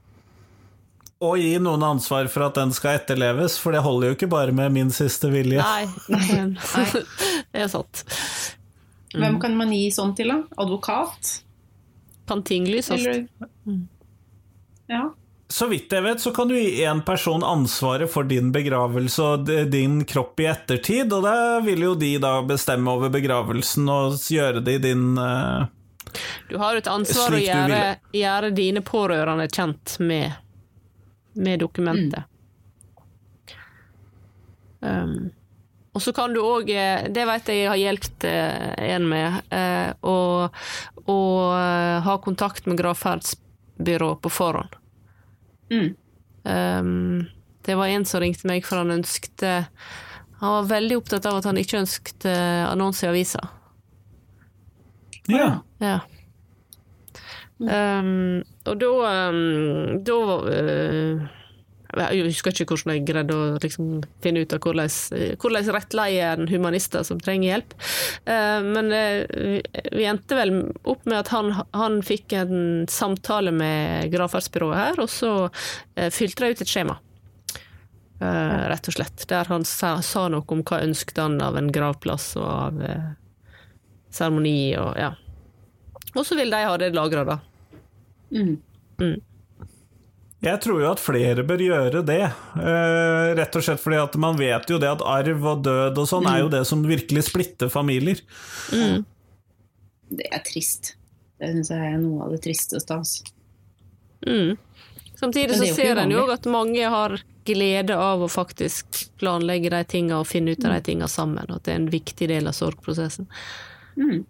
Og 1.22 1.38
gi 1.38 1.58
noen 1.60 1.84
ansvar 1.84 2.28
for 2.32 2.46
at 2.46 2.56
den 2.56 2.72
skal 2.72 2.96
etterleves, 2.96 3.58
for 3.60 3.76
det 3.76 3.82
holder 3.84 4.08
jo 4.08 4.16
ikke 4.16 4.30
bare 4.32 4.52
med 4.56 4.72
min 4.72 4.92
siste 4.92 5.28
vilje. 5.28 5.60
Nei, 5.60 5.86
Nei. 6.08 6.86
det 7.52 7.64
er 7.64 7.68
sant. 7.68 8.04
Hvem 9.12 9.40
kan 9.42 9.58
man 9.58 9.72
gi 9.72 9.90
sånn 9.92 10.16
til, 10.16 10.32
da? 10.32 10.44
Advokat? 10.64 11.42
Kan 12.30 12.44
ting 12.46 12.70
lyses? 12.70 13.02
Eller 13.02 13.26
Ja. 14.88 15.08
Så 15.50 15.66
vidt 15.68 15.90
jeg 15.92 16.04
vet, 16.06 16.22
så 16.22 16.30
kan 16.32 16.48
du 16.48 16.54
gi 16.54 16.84
én 16.86 17.00
person 17.06 17.42
ansvaret 17.44 18.12
for 18.14 18.28
din 18.30 18.52
begravelse 18.54 19.24
og 19.26 19.48
din 19.74 20.04
kropp 20.06 20.44
i 20.44 20.46
ettertid, 20.46 21.10
og 21.14 21.26
da 21.26 21.58
vil 21.66 21.88
jo 21.88 21.96
de 21.98 22.12
da 22.22 22.36
bestemme 22.46 22.94
over 22.94 23.10
begravelsen 23.10 23.90
og 23.90 24.20
gjøre 24.30 24.62
det 24.62 24.76
i 24.78 24.84
din 24.84 25.18
uh, 25.18 25.66
Du 26.52 26.60
har 26.62 26.78
et 26.78 26.90
ansvar 26.90 27.34
å 27.34 27.42
gjøre, 27.42 27.82
gjøre 28.14 28.54
dine 28.54 28.86
pårørende 28.86 29.50
kjent 29.50 29.98
med, 30.06 30.38
med 31.34 31.66
dokumentet. 31.66 32.30
Um, 34.86 35.32
og 35.98 36.04
så 36.06 36.14
kan 36.14 36.34
du 36.34 36.44
òg, 36.46 36.70
det 36.70 37.26
vet 37.26 37.50
jeg 37.50 37.64
jeg 37.64 37.70
har 37.72 37.80
hjulpet 37.82 38.26
eh, 38.30 38.94
en 38.94 39.08
med, 39.10 39.40
eh, 39.52 39.90
å, 40.06 40.48
å 41.10 41.18
eh, 41.56 41.98
ha 42.06 42.18
kontakt 42.22 42.68
med 42.70 42.80
gravferdsbyrå 42.80 44.14
på 44.24 44.32
forhånd. 44.34 44.78
Mm. 45.70 45.90
Um, 46.44 47.26
det 47.66 47.76
var 47.76 47.92
en 47.92 48.06
som 48.06 48.24
ringte 48.24 48.48
meg, 48.50 48.64
for 48.66 48.80
han 48.80 48.90
ønskte 48.96 49.50
Han 50.40 50.54
var 50.54 50.70
veldig 50.70 50.96
opptatt 50.98 51.26
av 51.30 51.42
at 51.42 51.46
han 51.50 51.60
ikke 51.60 51.82
ønsket 51.82 52.26
eh, 52.26 52.64
annonse 52.66 53.04
i 53.06 53.10
avisa. 53.12 53.42
Ja. 55.30 55.50
Ja. 55.84 56.00
Um, 57.60 58.40
og 58.64 58.80
da 58.80 58.92
um, 59.30 59.98
Da 60.08 60.16
uh, 60.48 61.28
Jeg 61.98 62.26
husker 62.28 62.54
ikke 62.54 62.76
hvordan 62.76 62.94
jeg 62.94 63.06
greide 63.08 63.34
å 63.34 63.46
liksom, 63.58 63.88
finne 64.22 64.44
ut 64.44 64.54
av 64.54 64.62
hvordan, 64.62 64.92
hvordan 65.42 65.70
rettleie 65.74 66.28
en 66.36 66.50
humanister 66.52 67.06
som 67.08 67.22
trenger 67.22 67.50
hjelp. 67.50 67.74
Uh, 68.30 68.60
men 68.66 68.92
uh, 68.94 69.62
vi- 69.96 70.06
endte 70.10 70.38
vel 70.38 70.54
opp 70.84 71.06
med 71.10 71.18
at 71.24 71.32
han, 71.34 71.50
han 71.74 72.00
fikk 72.06 72.36
en 72.38 72.86
samtale 72.90 73.54
med 73.56 74.14
gravferdsbyrået 74.14 74.78
her, 74.80 75.02
og 75.02 75.10
så 75.10 75.32
fylte 76.14 76.46
de 76.46 76.54
ut 76.54 76.62
et 76.66 76.70
skjema. 76.70 77.00
Rett 78.20 78.90
og 78.90 78.96
slett. 78.98 79.24
Der 79.32 79.48
han 79.48 79.64
sa, 79.64 79.94
sa 80.04 80.26
noe 80.32 80.44
om 80.52 80.62
hva 80.68 80.82
ønsket 80.84 81.22
han 81.22 81.38
av 81.42 81.56
en 81.56 81.70
gravplass 81.72 82.34
og 82.36 82.48
av 82.50 82.82
seremoni 84.12 84.74
og 84.82 84.98
ja. 85.00 85.14
Og 86.18 86.26
så 86.26 86.36
vil 86.40 86.52
de 86.52 86.60
ha 86.66 86.74
det 86.82 86.90
lagra, 86.98 87.24
da. 87.28 87.38
Mm. 89.00 89.22
Jeg 90.40 90.62
tror 90.64 90.80
jo 90.80 90.88
at 90.88 91.02
flere 91.04 91.44
bør 91.44 91.60
gjøre 91.60 92.02
det, 92.08 92.22
eh, 92.24 93.30
rett 93.36 93.58
og 93.60 93.66
slett 93.66 93.82
fordi 93.84 93.98
at 94.00 94.14
man 94.16 94.38
vet 94.40 94.70
jo 94.72 94.78
det 94.80 94.88
at 94.88 95.04
arv 95.04 95.50
og 95.52 95.66
død 95.66 96.00
og 96.00 96.08
sånn 96.08 96.30
er 96.32 96.46
jo 96.46 96.54
det 96.54 96.62
som 96.70 96.86
virkelig 96.88 97.26
splitter 97.28 97.72
familier. 97.74 98.22
Det 100.10 100.30
er 100.32 100.46
trist. 100.48 100.94
Det 101.40 101.52
syns 101.52 101.74
jeg 101.74 101.92
er 101.92 102.00
noe 102.00 102.24
av 102.26 102.34
det 102.36 102.40
tristeste. 102.48 102.96
Altså. 102.96 103.28
Mm. 104.24 104.56
Samtidig 105.20 105.60
så 105.60 105.68
er 105.68 105.76
ser 105.76 106.00
en 106.00 106.16
jo 106.16 106.24
at 106.32 106.48
mange 106.48 106.88
har 106.88 107.20
glede 107.50 107.96
av 108.00 108.24
å 108.24 108.32
faktisk 108.32 109.06
planlegge 109.20 109.72
de 109.74 109.84
tinga 109.92 110.20
og 110.22 110.28
finne 110.30 110.56
ut 110.56 110.66
av 110.66 110.78
de 110.78 110.82
tinga 110.88 111.08
sammen, 111.12 111.48
og 111.50 111.60
at 111.60 111.68
det 111.68 111.74
er 111.74 111.82
en 111.82 111.92
viktig 111.92 112.28
del 112.32 112.48
av 112.48 112.56
sorgprosessen. 112.56 113.28
Mm. 114.00 114.22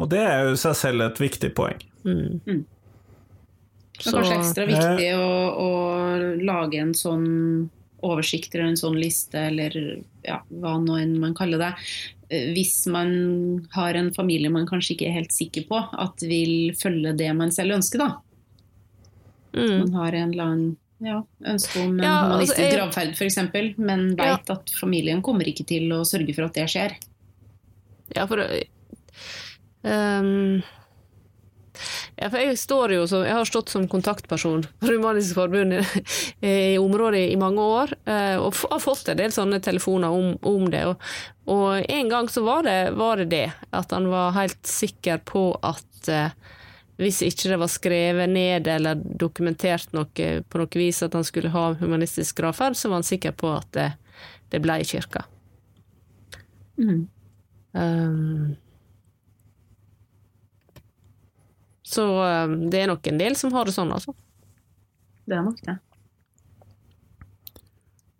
Og 0.00 0.08
det 0.10 0.22
er 0.24 0.46
jo 0.48 0.54
i 0.56 0.60
seg 0.60 0.78
selv 0.78 1.04
et 1.06 1.20
viktig 1.20 1.52
poeng. 1.56 1.82
Mm. 2.04 2.64
Det 3.94 4.06
er 4.10 4.16
kanskje 4.18 4.36
ekstra 4.40 4.64
viktig 4.66 5.08
å, 5.14 5.28
å 5.64 5.68
lage 6.42 6.80
en 6.82 6.94
sånn 6.98 7.70
oversikt 8.04 8.52
eller 8.54 8.66
en 8.72 8.76
sånn 8.76 8.98
liste, 9.00 9.38
eller 9.48 9.76
ja, 10.26 10.40
hva 10.50 10.74
nå 10.82 10.98
enn 11.00 11.14
man 11.22 11.32
kaller 11.38 11.58
det. 11.62 11.70
Eh, 12.28 12.50
Hvis 12.52 12.86
man 12.92 13.14
har 13.72 13.94
en 13.96 14.10
familie 14.12 14.50
man 14.52 14.66
kanskje 14.68 14.92
ikke 14.96 15.06
er 15.08 15.14
helt 15.20 15.32
sikker 15.32 15.64
på 15.70 15.78
at 16.04 16.20
vil 16.26 16.74
følge 16.76 17.14
det 17.16 17.30
man 17.38 17.50
selv 17.54 17.78
ønsker, 17.78 17.98
da. 18.02 18.10
mm. 19.56 19.78
Man 19.86 19.94
har 20.02 20.12
en 20.20 20.32
eller 20.34 20.44
annen 20.50 20.76
ja, 21.04 21.22
ønske 21.54 21.80
om 21.84 21.94
en 21.98 22.04
Ja, 22.04 22.12
altså, 22.18 22.28
humanistisk 22.34 22.60
jeg- 22.60 22.76
gravferd 22.76 23.16
f.eks., 23.16 23.78
men 23.78 24.04
Ja. 24.18 24.34
at 24.48 24.70
familien 24.80 25.22
kommer 25.22 25.44
ikke 25.48 25.66
til 25.66 25.88
å 25.92 26.02
sørge 26.04 26.34
for 26.34 26.44
at 26.44 26.54
det 26.54 26.66
skjer. 26.68 26.94
Ja, 28.14 28.26
for 28.26 28.38
ehm, 29.84 30.62
ja, 32.16 32.28
for 32.30 32.38
jeg 32.38 32.58
står 32.60 32.94
jo 32.94 33.06
som 33.10 33.24
Jeg 33.26 33.34
har 33.34 33.48
stått 33.48 33.72
som 33.72 33.86
kontaktperson 33.90 34.62
for 34.80 34.94
Humanisk 34.94 35.34
Forbund 35.34 35.74
i, 35.74 35.80
i 36.46 36.56
området 36.78 37.24
i 37.32 37.38
mange 37.40 37.62
år, 37.62 37.94
eh, 38.06 38.36
og 38.38 38.54
har 38.70 38.82
fått 38.82 39.10
en 39.10 39.18
del 39.18 39.34
sånne 39.34 39.60
telefoner 39.64 40.14
om, 40.14 40.34
om 40.46 40.68
det. 40.70 40.84
Og, 40.90 41.08
og 41.50 41.90
en 41.90 42.12
gang 42.12 42.30
så 42.30 42.44
var 42.46 42.66
det, 42.68 42.78
var 42.98 43.22
det 43.22 43.30
det, 43.34 43.46
at 43.74 43.94
han 43.96 44.06
var 44.12 44.36
helt 44.38 44.60
sikker 44.68 45.24
på 45.26 45.48
at 45.62 46.12
eh, 46.12 46.30
hvis 47.02 47.24
ikke 47.26 47.50
det 47.50 47.58
var 47.58 47.72
skrevet 47.72 48.30
ned 48.30 48.68
eller 48.70 49.00
dokumentert 49.02 49.90
noe 49.96 50.28
på 50.46 50.60
noe 50.60 50.78
vis 50.78 51.02
at 51.02 51.16
han 51.18 51.26
skulle 51.26 51.50
ha 51.50 51.72
humanistisk 51.80 52.38
gravferd, 52.38 52.78
så 52.78 52.90
var 52.90 53.02
han 53.02 53.08
sikker 53.08 53.34
på 53.34 53.50
at 53.50 53.66
det, 53.74 53.88
det 54.54 54.62
ble 54.62 54.78
i 54.78 54.86
kirka. 54.86 55.24
Mm. 56.78 57.08
Um, 57.74 58.54
så 61.94 62.04
um, 62.44 62.60
det 62.70 62.82
er 62.82 62.90
nok 62.90 63.06
en 63.10 63.20
del 63.20 63.38
som 63.38 63.54
har 63.54 63.68
det 63.68 63.76
sånn, 63.76 63.92
altså. 63.94 64.14
Det 65.24 65.38
er 65.38 65.44
nok 65.46 65.60
det. 65.64 65.78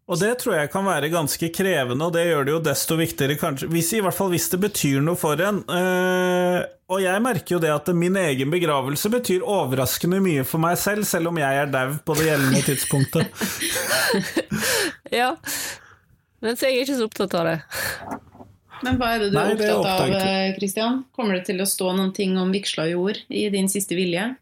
Og 0.05 0.21
det 0.21 0.35
tror 0.43 0.59
jeg 0.59 0.69
kan 0.69 0.85
være 0.85 1.09
ganske 1.09 1.49
krevende, 1.57 2.05
og 2.05 2.13
det 2.13 2.27
gjør 2.27 2.45
det 2.45 2.53
jo 2.53 2.63
desto 2.67 2.97
viktigere 3.01 3.39
kanskje 3.41 3.71
hvis, 3.73 3.93
I 3.97 4.03
hvert 4.05 4.17
fall 4.17 4.29
hvis 4.35 4.51
det 4.53 4.61
betyr 4.61 5.01
noe 5.05 5.17
for 5.17 5.41
en. 5.41 5.63
Eh, 5.65 6.59
og 6.93 7.01
jeg 7.01 7.23
merker 7.25 7.57
jo 7.57 7.61
det 7.63 7.71
at 7.73 7.89
min 7.97 8.19
egen 8.21 8.53
begravelse 8.53 9.09
betyr 9.15 9.47
overraskende 9.49 10.21
mye 10.25 10.45
for 10.45 10.61
meg 10.61 10.77
selv, 10.81 11.09
selv 11.09 11.33
om 11.33 11.41
jeg 11.41 11.63
er 11.63 11.73
dau 11.73 11.97
på 12.05 12.19
det 12.21 12.29
gjeldende 12.31 12.65
tidspunktet. 12.69 13.33
Ja. 15.15 15.29
Mens 16.43 16.63
jeg 16.65 16.75
er 16.75 16.83
ikke 16.83 16.97
så 16.99 17.07
opptatt 17.07 17.35
av 17.39 17.45
det. 17.47 17.59
Men 18.83 18.97
hva 18.99 19.13
er 19.15 19.23
det 19.23 19.29
du 19.33 19.37
Nei, 19.39 19.45
er 19.53 19.61
det 19.61 19.69
opptatt 19.73 20.01
av, 20.01 20.09
opptatt. 20.11 20.81
eh, 20.83 21.13
Kommer 21.15 21.39
det 21.39 21.45
til 21.47 21.63
å 21.63 21.69
stå 21.69 21.93
noen 21.97 22.11
ting 22.17 22.35
om 22.41 22.51
vigsla 22.55 22.89
jord 22.91 23.21
i 23.29 23.47
din 23.53 23.71
siste 23.71 23.97
vilje? 23.99 24.33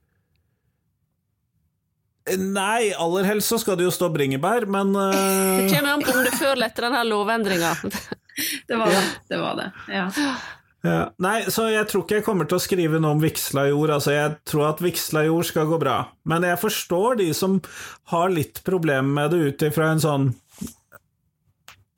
Nei, 2.39 2.93
aller 2.95 3.27
helst 3.27 3.51
så 3.51 3.59
skal 3.59 3.77
det 3.79 3.89
jo 3.89 3.93
stå 3.95 4.09
bringebær, 4.15 4.67
men 4.71 4.93
Det 4.97 5.67
eh, 5.67 5.71
kommer 5.75 5.97
an 5.97 6.05
på 6.07 6.15
om 6.15 6.25
det 6.25 6.35
før 6.39 6.55
eller 6.55 6.71
etter 6.71 6.89
denne 6.89 7.05
lovendringa. 7.11 7.77
Det 8.67 8.79
var 8.81 8.89
det. 8.89 9.01
det, 9.29 9.37
var 9.37 9.57
det. 9.59 9.65
Ja. 9.93 10.05
ja. 10.87 11.01
Nei, 11.21 11.43
så 11.53 11.67
jeg 11.69 11.85
tror 11.91 12.07
ikke 12.07 12.17
jeg 12.17 12.25
kommer 12.25 12.49
til 12.49 12.57
å 12.57 12.63
skrive 12.65 13.01
noe 13.03 13.13
om 13.13 13.21
vigsla 13.21 13.67
jord. 13.69 13.93
Altså, 13.93 14.15
jeg 14.15 14.39
tror 14.49 14.71
at 14.71 14.81
vigsla 14.81 15.27
jord 15.27 15.45
skal 15.45 15.69
gå 15.69 15.77
bra. 15.83 15.99
Men 16.25 16.47
jeg 16.49 16.57
forstår 16.63 17.19
de 17.21 17.27
som 17.37 17.59
har 18.09 18.33
litt 18.33 18.63
problemer 18.65 19.05
med 19.21 19.35
det 19.37 19.51
ut 19.51 19.67
ifra 19.69 19.91
en 19.93 20.01
sånn 20.01 20.31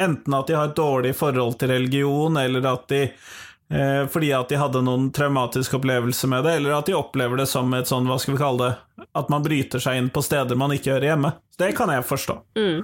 Enten 0.02 0.34
at 0.34 0.46
de 0.46 0.56
har 0.58 0.70
et 0.70 0.76
dårlig 0.76 1.14
forhold 1.16 1.58
til 1.58 1.70
religion, 1.70 2.36
eller 2.36 2.66
at 2.66 2.88
de 2.90 3.02
eh, 3.04 4.02
fordi 4.10 4.32
at 4.34 4.50
de 4.50 4.58
hadde 4.58 4.82
noen 4.82 5.10
traumatiske 5.14 5.78
opplevelser 5.78 6.30
med 6.32 6.44
det, 6.46 6.56
eller 6.58 6.74
at 6.78 6.90
de 6.90 6.96
opplever 6.98 7.38
det 7.38 7.46
som 7.50 7.70
et 7.78 7.90
sånn, 7.90 8.08
hva 8.10 8.18
skal 8.18 8.34
vi 8.34 8.42
kalle 8.42 8.66
det, 8.66 9.06
at 9.14 9.30
man 9.30 9.46
bryter 9.46 9.82
seg 9.82 10.00
inn 10.00 10.10
på 10.10 10.24
steder 10.24 10.58
man 10.58 10.74
ikke 10.74 10.96
hører 10.96 11.12
hjemme. 11.12 11.34
Det 11.58 11.70
kan 11.78 11.92
jeg 11.94 12.06
forstå. 12.08 12.40
Mm. 12.58 12.82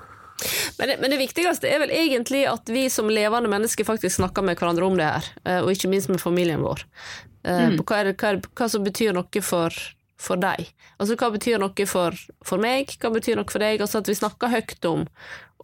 Men 0.79 0.89
det, 0.89 0.97
men 1.03 1.13
det 1.13 1.19
viktigste 1.21 1.69
er 1.69 1.83
vel 1.83 1.91
egentlig 1.93 2.47
at 2.49 2.71
vi 2.73 2.87
som 2.89 3.11
levende 3.13 3.51
mennesker 3.53 3.85
faktisk 3.85 4.17
snakker 4.17 4.47
med 4.47 4.57
hverandre 4.57 4.87
om 4.87 4.97
det 4.97 5.11
her, 5.11 5.33
eh, 5.45 5.61
og 5.65 5.75
ikke 5.75 5.91
minst 5.91 6.13
med 6.13 6.23
familien 6.23 6.63
vår. 6.65 6.87
Mm. 7.41 7.79
Hva, 7.89 7.97
er 7.97 8.11
det, 8.11 8.19
hva, 8.21 8.35
er 8.35 8.43
hva 8.45 8.67
som 8.69 8.85
betyr 8.85 9.15
noe 9.17 9.41
for, 9.43 9.75
for 10.21 10.41
deg? 10.41 10.69
Altså 11.01 11.17
hva 11.19 11.31
betyr 11.35 11.61
noe 11.63 11.87
for, 11.89 12.17
for 12.47 12.63
meg, 12.63 12.93
hva 13.01 13.13
betyr 13.15 13.41
noe 13.41 13.51
for 13.51 13.63
deg? 13.63 13.81
Altså 13.81 14.03
at 14.03 14.11
vi 14.11 14.19
snakker 14.19 14.53
høyt 14.53 14.89
om, 14.91 15.07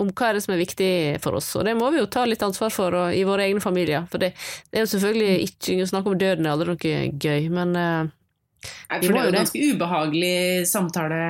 om 0.01 0.13
hva 0.13 0.31
er 0.31 0.39
det 0.39 0.45
som 0.47 0.55
er 0.57 0.63
viktig 0.63 0.91
for 1.25 1.39
oss. 1.39 1.51
Og 1.59 1.67
det 1.69 1.77
må 1.79 1.91
vi 1.93 2.01
jo 2.01 2.11
ta 2.11 2.25
litt 2.29 2.45
ansvar 2.47 2.73
for 2.75 2.97
og, 2.97 3.17
i 3.17 3.25
våre 3.29 3.49
egne 3.49 3.65
familier. 3.65 4.07
For 4.11 4.23
det, 4.23 4.33
det 4.71 4.81
er 4.81 4.87
jo 4.87 4.93
selvfølgelig 4.95 5.51
ikke 5.51 5.81
å 5.85 5.91
snakke 5.93 6.13
om 6.13 6.21
døden 6.21 6.47
er 6.47 6.57
aldri 6.57 6.73
noe 6.73 7.19
gøy, 7.27 7.51
men, 7.53 7.77
eh, 7.81 8.15
For 8.97 9.05
det 9.05 9.21
er 9.21 9.29
jo 9.31 9.37
ganske 9.41 9.69
ubehagelig 9.75 10.39
samtale 10.73 11.21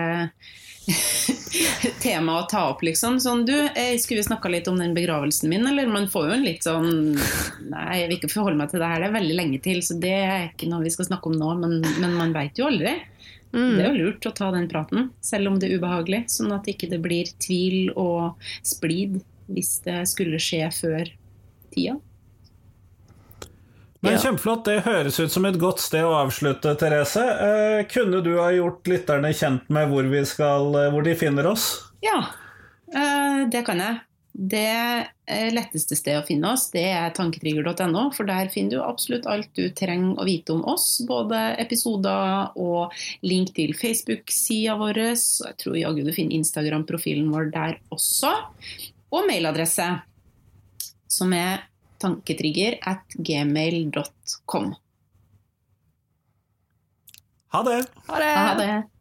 tema 2.02 2.40
å 2.40 2.46
ta 2.50 2.66
opp, 2.70 2.82
liksom. 2.86 3.18
Sånn, 3.22 3.44
du, 3.48 3.54
jeg 3.54 3.98
skulle 4.02 4.22
vi 4.22 4.28
snakka 4.28 4.50
litt 4.52 4.68
om 4.70 4.78
den 4.80 4.94
begravelsen 4.96 5.50
min, 5.50 5.66
eller? 5.66 5.90
Man 5.90 6.08
får 6.10 6.28
jo 6.28 6.36
en 6.36 6.46
litt 6.46 6.66
sånn 6.66 6.90
Nei, 7.16 8.00
jeg 8.00 8.08
vil 8.08 8.18
ikke 8.20 8.32
forholde 8.32 8.60
meg 8.60 8.70
til 8.70 8.82
det 8.82 8.90
her, 8.92 9.02
det 9.02 9.10
er 9.10 9.18
veldig 9.18 9.36
lenge 9.40 9.60
til, 9.64 9.82
så 9.84 9.98
det 10.02 10.14
er 10.14 10.48
ikke 10.50 10.70
noe 10.70 10.84
vi 10.86 10.94
skal 10.94 11.08
snakke 11.10 11.30
om 11.30 11.38
nå, 11.40 11.52
men, 11.62 11.78
men 12.02 12.16
man 12.18 12.34
veit 12.36 12.58
jo 12.60 12.68
aldri. 12.70 12.94
Mm. 13.54 13.76
Det 13.76 13.84
er 13.84 13.92
jo 13.92 14.06
lurt 14.08 14.26
å 14.28 14.34
ta 14.36 14.50
den 14.54 14.66
praten, 14.68 15.10
selv 15.24 15.52
om 15.52 15.60
det 15.60 15.70
er 15.70 15.78
ubehagelig, 15.78 16.26
sånn 16.32 16.52
at 16.56 16.66
ikke 16.68 16.90
det 16.90 16.98
blir 17.04 17.30
tvil 17.42 17.92
og 17.94 18.48
splid 18.66 19.20
hvis 19.46 19.78
det 19.86 20.02
skulle 20.10 20.40
skje 20.42 20.66
før 20.74 21.12
tida. 21.74 21.96
Men 24.06 24.18
Kjempeflott. 24.22 24.64
Det 24.64 24.80
høres 24.86 25.18
ut 25.20 25.32
som 25.32 25.46
et 25.48 25.58
godt 25.58 25.80
sted 25.82 26.04
å 26.06 26.14
avslutte, 26.20 26.74
Therese. 26.78 27.22
Eh, 27.22 27.80
kunne 27.90 28.20
du 28.22 28.36
ha 28.38 28.50
gjort 28.54 28.86
lytterne 28.90 29.32
kjent 29.34 29.70
med 29.72 29.90
hvor, 29.90 30.06
skal, 30.28 30.68
eh, 30.78 30.90
hvor 30.94 31.06
de 31.06 31.16
finner 31.18 31.48
oss? 31.50 31.68
Ja, 32.04 32.20
eh, 32.92 33.46
det 33.50 33.64
kan 33.66 33.82
jeg. 33.82 34.02
Det 34.38 35.08
eh, 35.24 35.48
letteste 35.54 35.96
stedet 35.96 36.20
å 36.20 36.26
finne 36.26 36.50
oss, 36.52 36.66
det 36.74 36.82
er 36.92 37.12
tanketrigger.no, 37.16 38.02
for 38.12 38.28
der 38.28 38.50
finner 38.52 38.74
du 38.74 38.82
absolutt 38.84 39.24
alt 39.32 39.48
du 39.56 39.70
trenger 39.72 40.18
å 40.20 40.26
vite 40.28 40.52
om 40.52 40.60
oss. 40.68 40.98
Både 41.08 41.54
episoder 41.62 42.52
og 42.60 42.92
link 43.24 43.54
til 43.56 43.72
Facebook-sida 43.78 44.76
vår. 44.76 45.00
Jeg 45.16 45.56
tror 45.62 45.78
jaggu 45.80 46.02
du 46.04 46.12
finner 46.12 46.36
Instagram-profilen 46.36 47.30
vår 47.32 47.48
der 47.54 47.78
også. 47.96 48.34
Og 49.16 49.24
mailadresse, 49.30 49.88
som 51.08 51.32
er 51.32 51.64
tanketrigger 52.02 52.76
at 52.84 53.16
gmail.com. 53.16 54.74
Ha 57.56 57.64
det. 57.64 57.80
Ha 58.10 58.20
det. 58.20 58.34
Ha 58.36 58.52
det. 58.60 58.95